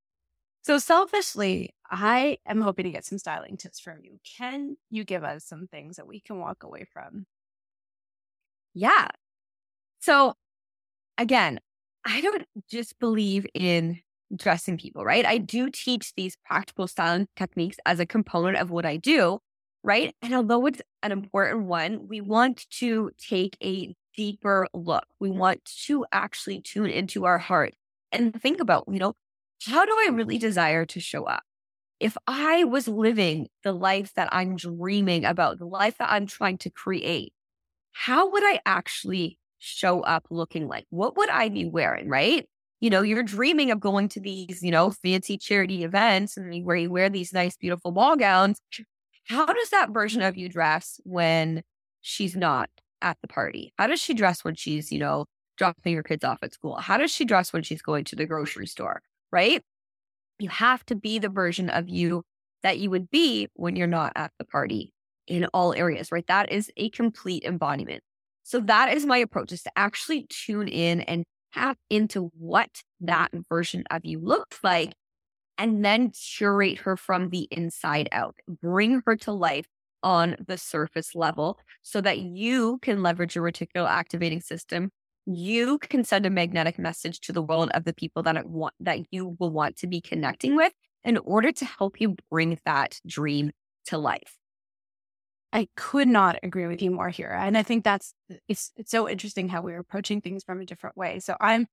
so 0.63 0.79
selfishly, 0.79 1.75
I 1.91 2.39
am 2.47 2.61
hoping 2.61 2.85
to 2.85 2.89
get 2.89 3.05
some 3.05 3.19
styling 3.19 3.57
tips 3.57 3.79
from 3.79 3.99
you. 4.01 4.19
Can 4.37 4.77
you 4.89 5.03
give 5.03 5.23
us 5.23 5.45
some 5.45 5.67
things 5.67 5.97
that 5.97 6.07
we 6.07 6.19
can 6.19 6.39
walk 6.39 6.63
away 6.63 6.87
from? 6.91 7.27
Yeah. 8.73 9.09
So 9.99 10.33
again, 11.19 11.59
I 12.05 12.21
don't 12.21 12.43
just 12.71 12.97
believe 12.97 13.45
in 13.53 13.99
dressing 14.35 14.79
people, 14.79 15.05
right? 15.05 15.27
I 15.27 15.37
do 15.37 15.69
teach 15.69 16.15
these 16.15 16.35
practical 16.43 16.87
styling 16.87 17.27
techniques 17.35 17.77
as 17.85 17.99
a 17.99 18.05
component 18.07 18.57
of 18.57 18.71
what 18.71 18.83
I 18.83 18.97
do, 18.97 19.41
right? 19.87 20.13
And 20.21 20.35
although 20.35 20.65
it's 20.65 20.81
an 21.01 21.13
important 21.13 21.63
one, 21.63 22.07
we 22.09 22.19
want 22.19 22.69
to 22.71 23.09
take 23.17 23.55
a 23.63 23.95
deeper 24.15 24.67
look. 24.73 25.05
We 25.19 25.29
want 25.29 25.63
to 25.85 26.05
actually 26.11 26.61
tune 26.61 26.89
into 26.89 27.23
our 27.23 27.37
heart 27.37 27.73
and 28.11 28.39
think 28.39 28.59
about, 28.59 28.83
you 28.91 28.99
know, 28.99 29.13
how 29.65 29.85
do 29.85 29.91
I 29.91 30.09
really 30.11 30.37
desire 30.37 30.85
to 30.87 30.99
show 30.99 31.23
up? 31.23 31.41
If 32.01 32.17
I 32.27 32.65
was 32.65 32.89
living 32.89 33.47
the 33.63 33.71
life 33.71 34.13
that 34.15 34.27
I'm 34.33 34.57
dreaming 34.57 35.23
about, 35.23 35.57
the 35.57 35.65
life 35.65 35.97
that 35.99 36.11
I'm 36.11 36.27
trying 36.27 36.57
to 36.59 36.69
create, 36.69 37.31
how 37.93 38.29
would 38.29 38.43
I 38.43 38.59
actually 38.65 39.39
show 39.57 40.01
up 40.01 40.27
looking 40.29 40.67
like? 40.67 40.85
What 40.89 41.15
would 41.15 41.29
I 41.29 41.47
be 41.47 41.65
wearing, 41.65 42.09
right? 42.09 42.45
You 42.81 42.89
know, 42.89 43.03
you're 43.03 43.23
dreaming 43.23 43.71
of 43.71 43.79
going 43.79 44.09
to 44.09 44.19
these, 44.19 44.61
you 44.61 44.69
know, 44.69 44.91
fancy 44.91 45.37
charity 45.37 45.85
events 45.85 46.35
and 46.35 46.65
where 46.65 46.75
you 46.75 46.91
wear 46.91 47.09
these 47.09 47.31
nice, 47.31 47.55
beautiful 47.55 47.91
ball 47.91 48.17
gowns. 48.17 48.59
How 49.27 49.45
does 49.45 49.69
that 49.71 49.89
version 49.89 50.21
of 50.21 50.37
you 50.37 50.49
dress 50.49 50.99
when 51.03 51.63
she's 52.01 52.35
not 52.35 52.69
at 53.01 53.17
the 53.21 53.27
party? 53.27 53.73
How 53.77 53.87
does 53.87 54.01
she 54.01 54.13
dress 54.13 54.43
when 54.43 54.55
she's, 54.55 54.91
you 54.91 54.99
know, 54.99 55.25
dropping 55.57 55.95
her 55.95 56.03
kids 56.03 56.23
off 56.23 56.39
at 56.41 56.53
school? 56.53 56.77
How 56.77 56.97
does 56.97 57.11
she 57.11 57.25
dress 57.25 57.51
when 57.51 57.63
she's 57.63 57.81
going 57.81 58.05
to 58.05 58.15
the 58.15 58.25
grocery 58.25 58.67
store? 58.67 59.01
Right? 59.31 59.61
You 60.39 60.49
have 60.49 60.85
to 60.85 60.95
be 60.95 61.19
the 61.19 61.29
version 61.29 61.69
of 61.69 61.89
you 61.89 62.23
that 62.63 62.79
you 62.79 62.89
would 62.89 63.09
be 63.09 63.49
when 63.53 63.75
you're 63.75 63.87
not 63.87 64.13
at 64.15 64.31
the 64.39 64.45
party 64.45 64.93
in 65.27 65.45
all 65.53 65.73
areas, 65.73 66.11
right? 66.11 66.25
That 66.27 66.51
is 66.51 66.71
a 66.77 66.89
complete 66.89 67.43
embodiment. 67.43 68.01
So 68.43 68.61
that 68.61 68.93
is 68.93 69.05
my 69.05 69.17
approach 69.17 69.51
is 69.51 69.63
to 69.63 69.71
actually 69.75 70.25
tune 70.29 70.69
in 70.69 71.01
and 71.01 71.25
tap 71.53 71.77
into 71.89 72.31
what 72.37 72.69
that 73.01 73.31
version 73.49 73.83
of 73.91 74.05
you 74.05 74.19
looks 74.19 74.59
like 74.63 74.93
and 75.57 75.83
then 75.83 76.11
curate 76.11 76.79
her 76.79 76.97
from 76.97 77.29
the 77.29 77.47
inside 77.51 78.09
out. 78.11 78.35
Bring 78.61 79.01
her 79.05 79.15
to 79.17 79.31
life 79.31 79.67
on 80.03 80.35
the 80.45 80.57
surface 80.57 81.15
level 81.15 81.59
so 81.81 82.01
that 82.01 82.19
you 82.19 82.79
can 82.81 83.01
leverage 83.01 83.35
your 83.35 83.43
reticular 83.43 83.89
activating 83.89 84.41
system. 84.41 84.91
You 85.25 85.79
can 85.79 86.03
send 86.03 86.25
a 86.25 86.29
magnetic 86.29 86.79
message 86.79 87.19
to 87.21 87.33
the 87.33 87.41
world 87.41 87.69
of 87.73 87.83
the 87.83 87.93
people 87.93 88.23
that 88.23 88.37
it 88.37 88.45
want, 88.45 88.73
that 88.79 88.99
you 89.11 89.35
will 89.39 89.51
want 89.51 89.77
to 89.77 89.87
be 89.87 89.99
connecting 89.99 90.55
with 90.55 90.73
in 91.03 91.17
order 91.17 91.51
to 91.51 91.65
help 91.65 91.99
you 91.99 92.15
bring 92.29 92.59
that 92.65 92.99
dream 93.05 93.51
to 93.85 93.97
life. 93.97 94.37
I 95.53 95.67
could 95.75 96.07
not 96.07 96.37
agree 96.43 96.67
with 96.67 96.81
you 96.81 96.91
more 96.91 97.09
here. 97.09 97.29
And 97.29 97.57
I 97.57 97.63
think 97.63 97.83
that's 97.83 98.13
it's 98.47 98.71
it's 98.75 98.91
so 98.91 99.09
interesting 99.09 99.47
how 99.47 99.61
we're 99.61 99.79
approaching 99.79 100.21
things 100.21 100.43
from 100.43 100.59
a 100.59 100.65
different 100.65 100.97
way. 100.97 101.19
So 101.19 101.35
I'm 101.39 101.67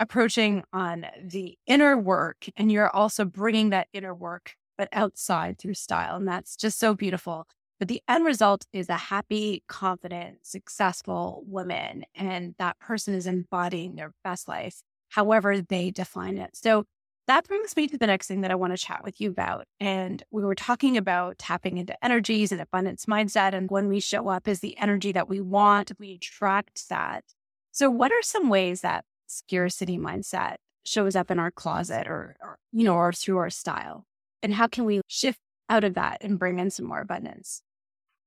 approaching 0.00 0.62
on 0.72 1.06
the 1.22 1.56
inner 1.66 1.96
work 1.96 2.46
and 2.56 2.70
you're 2.70 2.94
also 2.94 3.24
bringing 3.24 3.70
that 3.70 3.88
inner 3.92 4.14
work 4.14 4.54
but 4.76 4.88
outside 4.92 5.58
through 5.58 5.74
style 5.74 6.16
and 6.16 6.28
that's 6.28 6.56
just 6.56 6.78
so 6.78 6.94
beautiful. 6.94 7.46
But 7.78 7.88
the 7.88 8.02
end 8.08 8.24
result 8.24 8.66
is 8.72 8.88
a 8.88 8.96
happy, 8.96 9.62
confident, 9.68 10.38
successful 10.42 11.44
woman 11.46 12.04
and 12.14 12.54
that 12.58 12.78
person 12.78 13.14
is 13.14 13.26
embodying 13.26 13.96
their 13.96 14.12
best 14.24 14.48
life 14.48 14.82
however 15.10 15.60
they 15.60 15.90
define 15.90 16.38
it. 16.38 16.50
So 16.54 16.84
that 17.28 17.46
brings 17.46 17.76
me 17.76 17.86
to 17.88 17.98
the 17.98 18.06
next 18.06 18.26
thing 18.26 18.40
that 18.40 18.50
I 18.50 18.54
want 18.54 18.72
to 18.72 18.82
chat 18.82 19.04
with 19.04 19.20
you 19.20 19.30
about. 19.30 19.66
And 19.78 20.22
we 20.30 20.42
were 20.42 20.54
talking 20.54 20.96
about 20.96 21.38
tapping 21.38 21.76
into 21.76 22.02
energies 22.02 22.52
and 22.52 22.60
abundance 22.60 23.04
mindset. 23.04 23.52
And 23.52 23.70
when 23.70 23.88
we 23.88 24.00
show 24.00 24.28
up 24.28 24.48
is 24.48 24.60
the 24.60 24.76
energy 24.78 25.12
that 25.12 25.28
we 25.28 25.40
want, 25.40 25.92
we 25.98 26.14
attract 26.14 26.88
that. 26.88 27.24
So, 27.70 27.90
what 27.90 28.12
are 28.12 28.22
some 28.22 28.48
ways 28.48 28.80
that 28.80 29.04
scarcity 29.28 29.98
mindset 29.98 30.56
shows 30.84 31.14
up 31.14 31.30
in 31.30 31.38
our 31.38 31.50
closet 31.50 32.06
or, 32.06 32.36
or 32.40 32.58
you 32.72 32.84
know, 32.84 32.94
or 32.94 33.12
through 33.12 33.38
our 33.38 33.50
style? 33.50 34.04
And 34.42 34.54
how 34.54 34.66
can 34.66 34.84
we 34.84 35.00
shift 35.08 35.40
out 35.68 35.84
of 35.84 35.94
that 35.94 36.18
and 36.20 36.38
bring 36.38 36.58
in 36.58 36.70
some 36.70 36.86
more 36.86 37.00
abundance? 37.00 37.62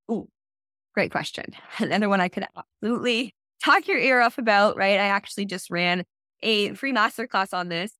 Ooh, 0.10 0.30
great 0.94 1.12
question. 1.12 1.46
Another 1.80 2.10
one 2.10 2.22
I 2.22 2.30
could 2.30 2.46
absolutely 2.56 3.34
talk 3.64 3.88
your 3.88 3.98
ear 3.98 4.22
off 4.22 4.38
about, 4.38 4.78
right? 4.78 5.00
I 5.00 5.08
actually 5.08 5.46
just 5.46 5.70
ran 5.70 6.04
a 6.44 6.74
free 6.74 6.94
masterclass 6.94 7.54
on 7.54 7.70
this 7.70 7.92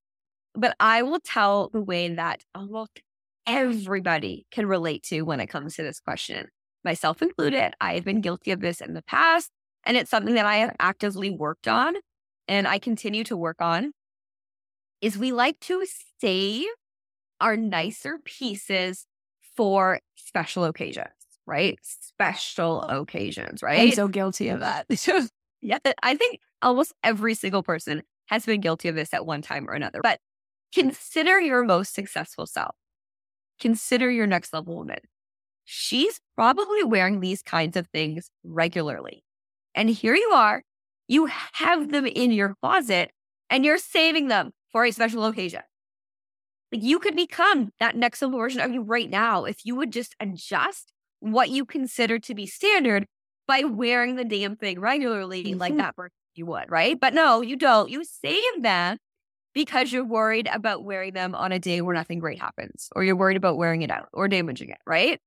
but 0.54 0.76
I 0.80 1.04
will 1.04 1.20
tell 1.20 1.70
the 1.70 1.82
way 1.82 2.14
that 2.14 2.44
almost 2.54 3.02
everybody 3.48 4.46
can 4.52 4.66
relate 4.66 5.04
to 5.04 5.22
when 5.22 5.40
it 5.40 5.48
comes 5.48 5.76
to 5.76 5.84
this 5.84 6.00
question, 6.00 6.48
myself 6.84 7.22
included. 7.22 7.74
I 7.80 7.96
have 7.96 8.06
been 8.06 8.22
guilty 8.22 8.52
of 8.52 8.62
this 8.62 8.82
in 8.82 8.94
the 8.94 9.02
past, 9.02 9.50
and 9.86 9.98
it's 9.98 10.12
something 10.12 10.36
that 10.36 10.46
I 10.46 10.58
have 10.58 10.76
actively 10.80 11.30
worked 11.30 11.68
on 11.68 11.96
and 12.52 12.68
I 12.68 12.78
continue 12.78 13.24
to 13.26 13.36
work 13.36 13.62
on. 13.62 13.94
Is 15.02 15.18
we 15.18 15.32
like 15.32 15.60
to 15.62 15.84
save 16.20 16.68
our 17.40 17.58
nicer 17.58 18.20
pieces 18.24 19.08
for 19.58 20.00
special 20.16 20.66
occasions, 20.66 21.08
right? 21.48 21.80
Special 21.82 22.84
occasions, 22.84 23.64
right? 23.64 23.80
I'm 23.80 23.92
so 23.94 24.08
guilty 24.08 24.50
of 24.50 24.60
that. 24.60 24.86
yeah, 25.62 25.80
I 26.04 26.16
think 26.16 26.40
almost 26.62 26.94
every 27.04 27.34
single 27.34 27.64
person 27.64 28.04
has 28.28 28.46
been 28.46 28.62
guilty 28.62 28.90
of 28.90 28.96
this 28.96 29.12
at 29.12 29.26
one 29.26 29.42
time 29.42 29.68
or 29.68 29.74
another. 29.74 30.02
But 30.04 30.20
Consider 30.74 31.40
your 31.40 31.64
most 31.64 31.94
successful 31.94 32.46
self. 32.46 32.76
Consider 33.60 34.10
your 34.10 34.26
next 34.26 34.54
level 34.54 34.78
woman. 34.78 35.00
She's 35.66 36.20
probably 36.36 36.84
wearing 36.84 37.20
these 37.20 37.42
kinds 37.42 37.76
of 37.76 37.88
things 37.88 38.30
regularly. 38.44 39.24
And 39.76 39.90
here 39.90 40.16
you 40.16 40.32
are, 40.34 40.64
you 41.12 41.28
have 41.54 41.92
them 41.92 42.06
in 42.06 42.32
your 42.32 42.56
closet 42.62 43.12
and 43.50 43.66
you're 43.66 43.78
saving 43.78 44.30
them 44.30 44.52
for 44.72 44.86
a 44.86 44.92
special 44.92 45.26
occasion. 45.26 45.60
Like 46.72 46.84
you 46.84 47.00
could 47.00 47.18
become 47.18 47.72
that 47.82 47.98
next 47.98 48.22
level 48.22 48.40
version 48.40 48.62
of 48.62 48.72
you 48.72 48.82
right 48.82 49.10
now 49.10 49.44
if 49.44 49.66
you 49.66 49.76
would 49.76 49.92
just 49.92 50.16
adjust 50.22 50.94
what 51.20 51.50
you 51.50 51.66
consider 51.66 52.18
to 52.20 52.34
be 52.34 52.46
standard 52.46 53.06
by 53.46 53.66
wearing 53.66 54.16
the 54.16 54.24
damn 54.24 54.56
thing 54.56 54.80
regularly, 54.80 55.44
mm-hmm. 55.44 55.60
like 55.60 55.76
that 55.76 55.98
person 55.98 56.14
you 56.36 56.46
would, 56.46 56.72
right? 56.72 56.98
But 56.98 57.14
no, 57.14 57.42
you 57.42 57.58
don't. 57.58 57.90
You 57.90 58.06
save 58.06 58.62
them 58.62 58.98
because 59.54 59.92
you're 59.92 60.06
worried 60.06 60.48
about 60.50 60.86
wearing 60.86 61.12
them 61.12 61.36
on 61.36 61.52
a 61.52 61.60
day 61.60 61.82
where 61.82 61.94
nothing 61.94 62.20
great 62.20 62.40
happens, 62.40 62.88
or 62.96 63.04
you're 63.04 63.18
worried 63.18 63.36
about 63.36 63.58
wearing 63.58 63.82
it 63.82 63.92
out 63.92 64.08
or 64.14 64.30
damaging 64.30 64.70
it, 64.70 64.80
right? 64.88 65.20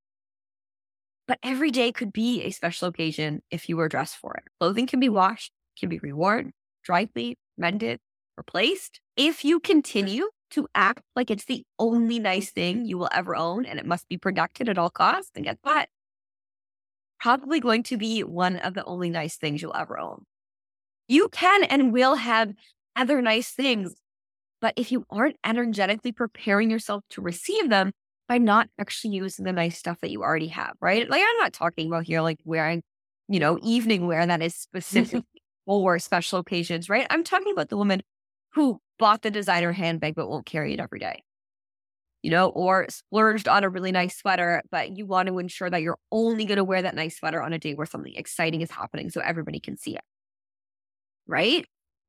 But 1.28 1.38
every 1.42 1.70
day 1.70 1.92
could 1.92 2.10
be 2.10 2.42
a 2.42 2.50
special 2.52 2.88
occasion 2.88 3.42
if 3.50 3.68
you 3.68 3.76
were 3.76 3.90
dressed 3.90 4.16
for 4.16 4.34
it. 4.34 4.44
Clothing 4.58 4.86
can 4.86 4.98
be 4.98 5.10
washed, 5.10 5.52
can 5.78 5.88
be 5.88 5.98
reworn, 5.98 6.50
dry 6.82 7.06
cleaned, 7.06 7.36
mended, 7.56 7.98
replaced. 8.36 9.00
If 9.16 9.44
you 9.44 9.60
continue 9.60 10.28
to 10.50 10.68
act 10.74 11.02
like 11.16 11.30
it's 11.30 11.46
the 11.46 11.64
only 11.78 12.18
nice 12.18 12.50
thing 12.50 12.84
you 12.84 12.98
will 12.98 13.08
ever 13.12 13.34
own 13.34 13.64
and 13.66 13.78
it 13.78 13.86
must 13.86 14.08
be 14.08 14.16
protected 14.16 14.68
at 14.68 14.78
all 14.78 14.90
costs, 14.90 15.30
then 15.34 15.44
guess 15.44 15.56
what? 15.62 15.88
Probably 17.20 17.60
going 17.60 17.82
to 17.84 17.96
be 17.96 18.22
one 18.22 18.56
of 18.56 18.74
the 18.74 18.84
only 18.84 19.10
nice 19.10 19.36
things 19.36 19.62
you'll 19.62 19.76
ever 19.76 19.98
own. 19.98 20.24
You 21.08 21.28
can 21.28 21.64
and 21.64 21.92
will 21.92 22.16
have 22.16 22.52
other 22.96 23.20
nice 23.20 23.50
things 23.50 23.94
but 24.64 24.72
if 24.76 24.90
you 24.90 25.04
aren't 25.10 25.36
energetically 25.44 26.10
preparing 26.10 26.70
yourself 26.70 27.04
to 27.10 27.20
receive 27.20 27.68
them 27.68 27.92
by 28.30 28.38
not 28.38 28.70
actually 28.80 29.14
using 29.14 29.44
the 29.44 29.52
nice 29.52 29.76
stuff 29.76 30.00
that 30.00 30.10
you 30.10 30.22
already 30.22 30.48
have, 30.48 30.72
right? 30.80 31.06
Like 31.06 31.20
I'm 31.20 31.36
not 31.36 31.52
talking 31.52 31.86
about 31.88 32.04
here 32.06 32.22
like 32.22 32.38
wearing, 32.46 32.82
you 33.28 33.40
know, 33.40 33.58
evening 33.62 34.06
wear 34.06 34.26
that 34.26 34.40
is 34.40 34.54
specific 34.54 35.22
for 35.66 35.98
special 35.98 36.38
occasions, 36.40 36.88
right? 36.88 37.06
I'm 37.10 37.24
talking 37.24 37.52
about 37.52 37.68
the 37.68 37.76
woman 37.76 38.02
who 38.54 38.80
bought 38.98 39.22
the 39.22 39.30
designer 39.30 39.72
handbag 39.72 40.14
but 40.14 40.28
won't 40.28 40.46
carry 40.46 40.74
it 40.74 40.80
every 40.80 40.98
day. 41.00 41.22
you 42.22 42.30
know, 42.30 42.48
or 42.50 42.86
splurged 42.88 43.48
on 43.48 43.64
a 43.64 43.68
really 43.68 43.92
nice 43.92 44.16
sweater, 44.16 44.62
but 44.70 44.96
you 44.96 45.04
want 45.06 45.28
to 45.28 45.38
ensure 45.38 45.68
that 45.68 45.82
you're 45.82 45.98
only 46.10 46.46
going 46.46 46.56
to 46.56 46.64
wear 46.64 46.80
that 46.82 46.94
nice 46.94 47.18
sweater 47.18 47.42
on 47.42 47.52
a 47.52 47.58
day 47.58 47.74
where 47.74 47.86
something 47.86 48.14
exciting 48.16 48.62
is 48.62 48.70
happening 48.70 49.10
so 49.10 49.20
everybody 49.20 49.60
can 49.60 49.76
see 49.76 49.94
it. 49.94 50.00
Right. 51.26 51.66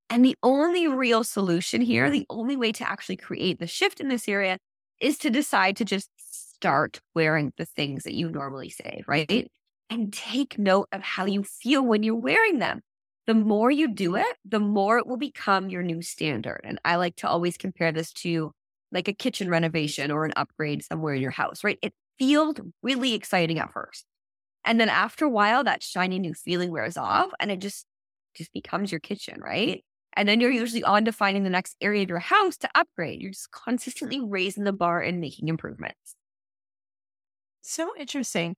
And 0.09 0.23
the 0.23 0.35
only 0.43 0.87
real 0.87 1.23
solution 1.23 1.81
here, 1.81 2.09
the 2.09 2.25
only 2.29 2.55
way 2.55 2.71
to 2.73 2.87
actually 2.89 3.17
create 3.17 3.59
the 3.59 3.67
shift 3.67 3.99
in 3.99 4.07
this 4.07 4.27
area 4.27 4.57
is 5.01 5.17
to 5.19 5.29
decide 5.29 5.77
to 5.77 5.85
just 5.85 6.09
start 6.17 7.01
wearing 7.15 7.53
the 7.57 7.65
things 7.65 8.03
that 8.03 8.13
you 8.13 8.29
normally 8.29 8.69
say, 8.69 9.03
right? 9.07 9.47
And 9.89 10.13
take 10.13 10.59
note 10.59 10.87
of 10.91 11.01
how 11.01 11.25
you 11.25 11.43
feel 11.43 11.83
when 11.85 12.03
you're 12.03 12.15
wearing 12.15 12.59
them. 12.59 12.81
The 13.27 13.33
more 13.33 13.71
you 13.71 13.87
do 13.87 14.15
it, 14.15 14.37
the 14.45 14.59
more 14.59 14.97
it 14.97 15.07
will 15.07 15.17
become 15.17 15.69
your 15.69 15.81
new 15.83 16.01
standard. 16.01 16.61
And 16.63 16.79
I 16.85 16.95
like 16.97 17.15
to 17.17 17.27
always 17.27 17.57
compare 17.57 17.91
this 17.91 18.13
to 18.13 18.51
like 18.91 19.07
a 19.07 19.13
kitchen 19.13 19.49
renovation 19.49 20.11
or 20.11 20.25
an 20.25 20.33
upgrade 20.35 20.83
somewhere 20.83 21.15
in 21.15 21.21
your 21.21 21.31
house, 21.31 21.63
right? 21.63 21.79
It 21.81 21.93
feels 22.19 22.55
really 22.83 23.13
exciting 23.13 23.59
at 23.59 23.71
first. 23.73 24.05
And 24.65 24.79
then 24.79 24.89
after 24.89 25.25
a 25.25 25.29
while, 25.29 25.63
that 25.63 25.83
shiny 25.83 26.19
new 26.19 26.33
feeling 26.33 26.71
wears 26.71 26.97
off 26.97 27.31
and 27.39 27.51
it 27.51 27.59
just 27.59 27.85
just 28.35 28.51
becomes 28.53 28.91
your 28.91 28.99
kitchen, 28.99 29.39
right? 29.41 29.83
And 30.13 30.27
then 30.27 30.39
you're 30.41 30.51
usually 30.51 30.83
on 30.83 31.05
to 31.05 31.11
finding 31.13 31.43
the 31.43 31.49
next 31.49 31.75
area 31.81 32.03
of 32.03 32.09
your 32.09 32.19
house 32.19 32.57
to 32.57 32.69
upgrade. 32.75 33.21
You're 33.21 33.31
just 33.31 33.51
consistently 33.51 34.19
raising 34.21 34.63
the 34.65 34.73
bar 34.73 35.01
and 35.01 35.21
making 35.21 35.47
improvements. 35.47 36.15
So 37.61 37.93
interesting. 37.97 38.55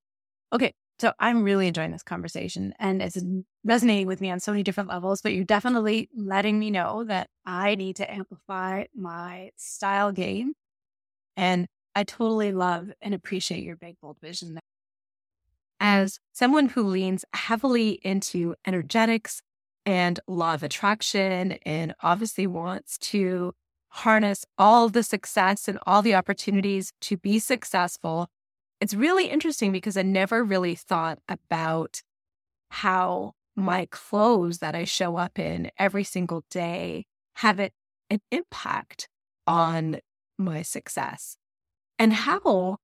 Okay. 0.53 0.73
So 0.99 1.13
I'm 1.19 1.43
really 1.43 1.67
enjoying 1.67 1.91
this 1.91 2.01
conversation 2.03 2.73
and 2.79 3.01
it's 3.03 3.17
resonating 3.63 4.07
with 4.07 4.19
me 4.19 4.31
on 4.31 4.39
so 4.39 4.51
many 4.51 4.63
different 4.63 4.89
levels, 4.89 5.21
but 5.21 5.33
you're 5.33 5.43
definitely 5.43 6.09
letting 6.15 6.57
me 6.57 6.71
know 6.71 7.03
that 7.03 7.29
I 7.45 7.75
need 7.75 7.97
to 7.97 8.11
amplify 8.11 8.85
my 8.95 9.51
style 9.57 10.11
game. 10.11 10.53
And 11.35 11.67
I 11.95 12.03
totally 12.03 12.51
love 12.51 12.91
and 13.01 13.13
appreciate 13.13 13.63
your 13.63 13.75
big, 13.75 13.95
bold 14.01 14.17
vision. 14.21 14.59
As 15.79 16.19
someone 16.33 16.69
who 16.69 16.83
leans 16.83 17.23
heavily 17.33 17.99
into 18.03 18.55
energetics 18.65 19.41
and 19.85 20.19
law 20.27 20.55
of 20.55 20.63
attraction 20.63 21.53
and 21.63 21.93
obviously 22.01 22.47
wants 22.47 22.97
to 22.99 23.53
harness 23.89 24.45
all 24.57 24.89
the 24.89 25.03
success 25.03 25.67
and 25.67 25.79
all 25.85 26.01
the 26.01 26.15
opportunities 26.15 26.91
to 27.01 27.17
be 27.17 27.39
successful. 27.39 28.29
It's 28.79 28.93
really 28.93 29.27
interesting 29.27 29.71
because 29.71 29.97
I 29.97 30.03
never 30.03 30.43
really 30.43 30.75
thought 30.75 31.19
about 31.27 32.01
how 32.69 33.33
my 33.55 33.87
clothes 33.89 34.59
that 34.59 34.75
I 34.75 34.83
show 34.83 35.17
up 35.17 35.39
in 35.39 35.71
every 35.79 36.03
single 36.03 36.43
day 36.51 37.05
have 37.37 37.59
it, 37.59 37.73
an 38.09 38.19
impact 38.31 39.09
on 39.47 39.97
my 40.37 40.61
success 40.61 41.37
and 41.97 42.13
how 42.13 42.77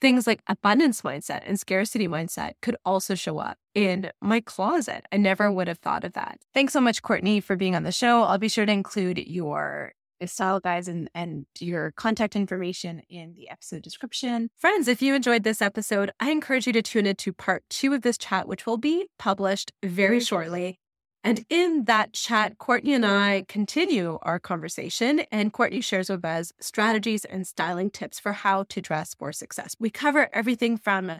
things 0.00 0.26
like 0.26 0.40
abundance 0.46 1.02
mindset 1.02 1.42
and 1.44 1.58
scarcity 1.58 2.08
mindset 2.08 2.52
could 2.62 2.76
also 2.84 3.14
show 3.14 3.38
up 3.38 3.58
in 3.74 4.10
my 4.20 4.40
closet. 4.40 5.04
I 5.12 5.16
never 5.16 5.50
would 5.50 5.68
have 5.68 5.78
thought 5.78 6.04
of 6.04 6.12
that. 6.14 6.38
Thanks 6.54 6.72
so 6.72 6.80
much, 6.80 7.02
Cortney, 7.02 7.42
for 7.42 7.56
being 7.56 7.74
on 7.74 7.82
the 7.82 7.92
show. 7.92 8.22
I'll 8.22 8.38
be 8.38 8.48
sure 8.48 8.66
to 8.66 8.72
include 8.72 9.18
your 9.18 9.92
style 10.26 10.60
guides 10.60 10.88
and, 10.88 11.10
and 11.14 11.46
your 11.58 11.92
contact 11.92 12.36
information 12.36 13.02
in 13.08 13.34
the 13.34 13.48
episode 13.48 13.82
description. 13.82 14.50
Friends, 14.56 14.88
if 14.88 15.02
you 15.02 15.14
enjoyed 15.14 15.42
this 15.42 15.62
episode, 15.62 16.10
I 16.20 16.30
encourage 16.30 16.66
you 16.66 16.72
to 16.74 16.82
tune 16.82 17.06
into 17.06 17.32
part 17.32 17.64
two 17.70 17.92
of 17.94 18.02
this 18.02 18.18
chat, 18.18 18.48
which 18.48 18.66
will 18.66 18.78
be 18.78 19.06
published 19.18 19.72
very 19.82 20.20
shortly. 20.20 20.78
And 21.22 21.44
in 21.50 21.84
that 21.84 22.14
chat, 22.14 22.56
Cortney 22.58 22.94
and 22.94 23.04
I 23.04 23.44
continue 23.46 24.18
our 24.22 24.38
conversation, 24.38 25.20
and 25.30 25.52
Cortney 25.52 25.84
shares 25.84 26.08
with 26.08 26.24
us 26.24 26.52
strategies 26.60 27.26
and 27.26 27.46
styling 27.46 27.90
tips 27.90 28.18
for 28.18 28.32
how 28.32 28.64
to 28.70 28.80
dress 28.80 29.14
for 29.14 29.30
success. 29.32 29.76
We 29.78 29.90
cover 29.90 30.30
everything 30.32 30.78
from 30.78 31.12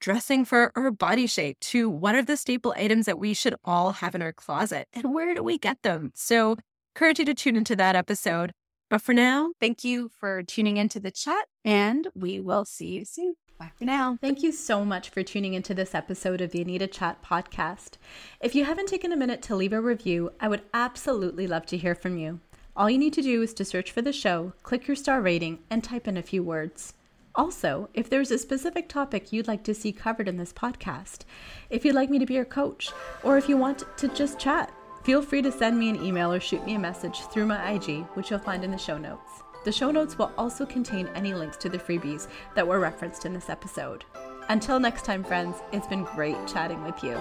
dressing 0.00 0.44
for 0.44 0.70
our 0.76 0.92
body 0.92 1.26
shape 1.26 1.58
to 1.58 1.90
what 1.90 2.14
are 2.14 2.22
the 2.22 2.36
staple 2.36 2.72
items 2.76 3.06
that 3.06 3.18
we 3.18 3.34
should 3.34 3.56
all 3.64 3.92
have 3.92 4.14
in 4.14 4.22
our 4.22 4.32
closet 4.32 4.86
and 4.92 5.12
where 5.12 5.34
do 5.34 5.42
we 5.42 5.58
get 5.58 5.82
them. 5.82 6.12
So, 6.14 6.56
encourage 6.98 7.20
you 7.20 7.24
to 7.24 7.32
tune 7.34 7.54
into 7.54 7.76
that 7.76 7.94
episode. 7.94 8.50
But 8.90 9.00
for 9.00 9.12
now, 9.12 9.52
thank 9.60 9.84
you 9.84 10.08
for 10.08 10.42
tuning 10.42 10.78
into 10.78 10.98
the 10.98 11.12
chat, 11.12 11.46
and 11.64 12.08
we 12.12 12.40
will 12.40 12.64
see 12.64 12.88
you 12.88 13.04
soon. 13.04 13.34
Bye 13.56 13.70
for 13.78 13.84
now. 13.84 14.18
Thank 14.20 14.42
you 14.42 14.50
so 14.50 14.84
much 14.84 15.10
for 15.10 15.22
tuning 15.22 15.54
into 15.54 15.74
this 15.74 15.94
episode 15.94 16.40
of 16.40 16.50
the 16.50 16.60
Anita 16.60 16.88
Chat 16.88 17.22
podcast. 17.22 17.98
If 18.40 18.56
you 18.56 18.64
haven't 18.64 18.88
taken 18.88 19.12
a 19.12 19.16
minute 19.16 19.42
to 19.42 19.54
leave 19.54 19.72
a 19.72 19.80
review, 19.80 20.32
I 20.40 20.48
would 20.48 20.62
absolutely 20.74 21.46
love 21.46 21.66
to 21.66 21.76
hear 21.76 21.94
from 21.94 22.18
you. 22.18 22.40
All 22.74 22.90
you 22.90 22.98
need 22.98 23.12
to 23.12 23.22
do 23.22 23.42
is 23.42 23.54
to 23.54 23.64
search 23.64 23.92
for 23.92 24.02
the 24.02 24.12
show, 24.12 24.52
click 24.64 24.88
your 24.88 24.96
star 24.96 25.20
rating, 25.20 25.60
and 25.70 25.84
type 25.84 26.08
in 26.08 26.16
a 26.16 26.22
few 26.22 26.42
words. 26.42 26.94
Also, 27.36 27.90
if 27.94 28.10
there's 28.10 28.32
a 28.32 28.38
specific 28.38 28.88
topic 28.88 29.32
you'd 29.32 29.46
like 29.46 29.62
to 29.62 29.74
see 29.74 29.92
covered 29.92 30.26
in 30.26 30.36
this 30.36 30.52
podcast, 30.52 31.18
if 31.70 31.84
you'd 31.84 31.94
like 31.94 32.10
me 32.10 32.18
to 32.18 32.26
be 32.26 32.34
your 32.34 32.44
coach, 32.44 32.90
or 33.22 33.38
if 33.38 33.48
you 33.48 33.56
want 33.56 33.84
to 33.98 34.08
just 34.08 34.40
chat, 34.40 34.72
feel 35.08 35.22
free 35.22 35.40
to 35.40 35.50
send 35.50 35.78
me 35.78 35.88
an 35.88 36.04
email 36.04 36.30
or 36.30 36.38
shoot 36.38 36.62
me 36.66 36.74
a 36.74 36.78
message 36.78 37.22
through 37.28 37.46
my 37.46 37.70
IG, 37.70 38.04
which 38.12 38.28
you'll 38.28 38.38
find 38.38 38.62
in 38.62 38.70
the 38.70 38.76
show 38.76 38.98
notes. 38.98 39.42
The 39.64 39.72
show 39.72 39.90
notes 39.90 40.18
will 40.18 40.30
also 40.36 40.66
contain 40.66 41.08
any 41.14 41.32
links 41.32 41.56
to 41.58 41.70
the 41.70 41.78
freebies 41.78 42.28
that 42.54 42.68
were 42.68 42.78
referenced 42.78 43.24
in 43.24 43.32
this 43.32 43.48
episode. 43.48 44.04
Until 44.50 44.78
next 44.78 45.06
time, 45.06 45.24
friends, 45.24 45.62
it's 45.72 45.86
been 45.86 46.04
great 46.04 46.36
chatting 46.46 46.84
with 46.84 47.02
you. 47.02 47.16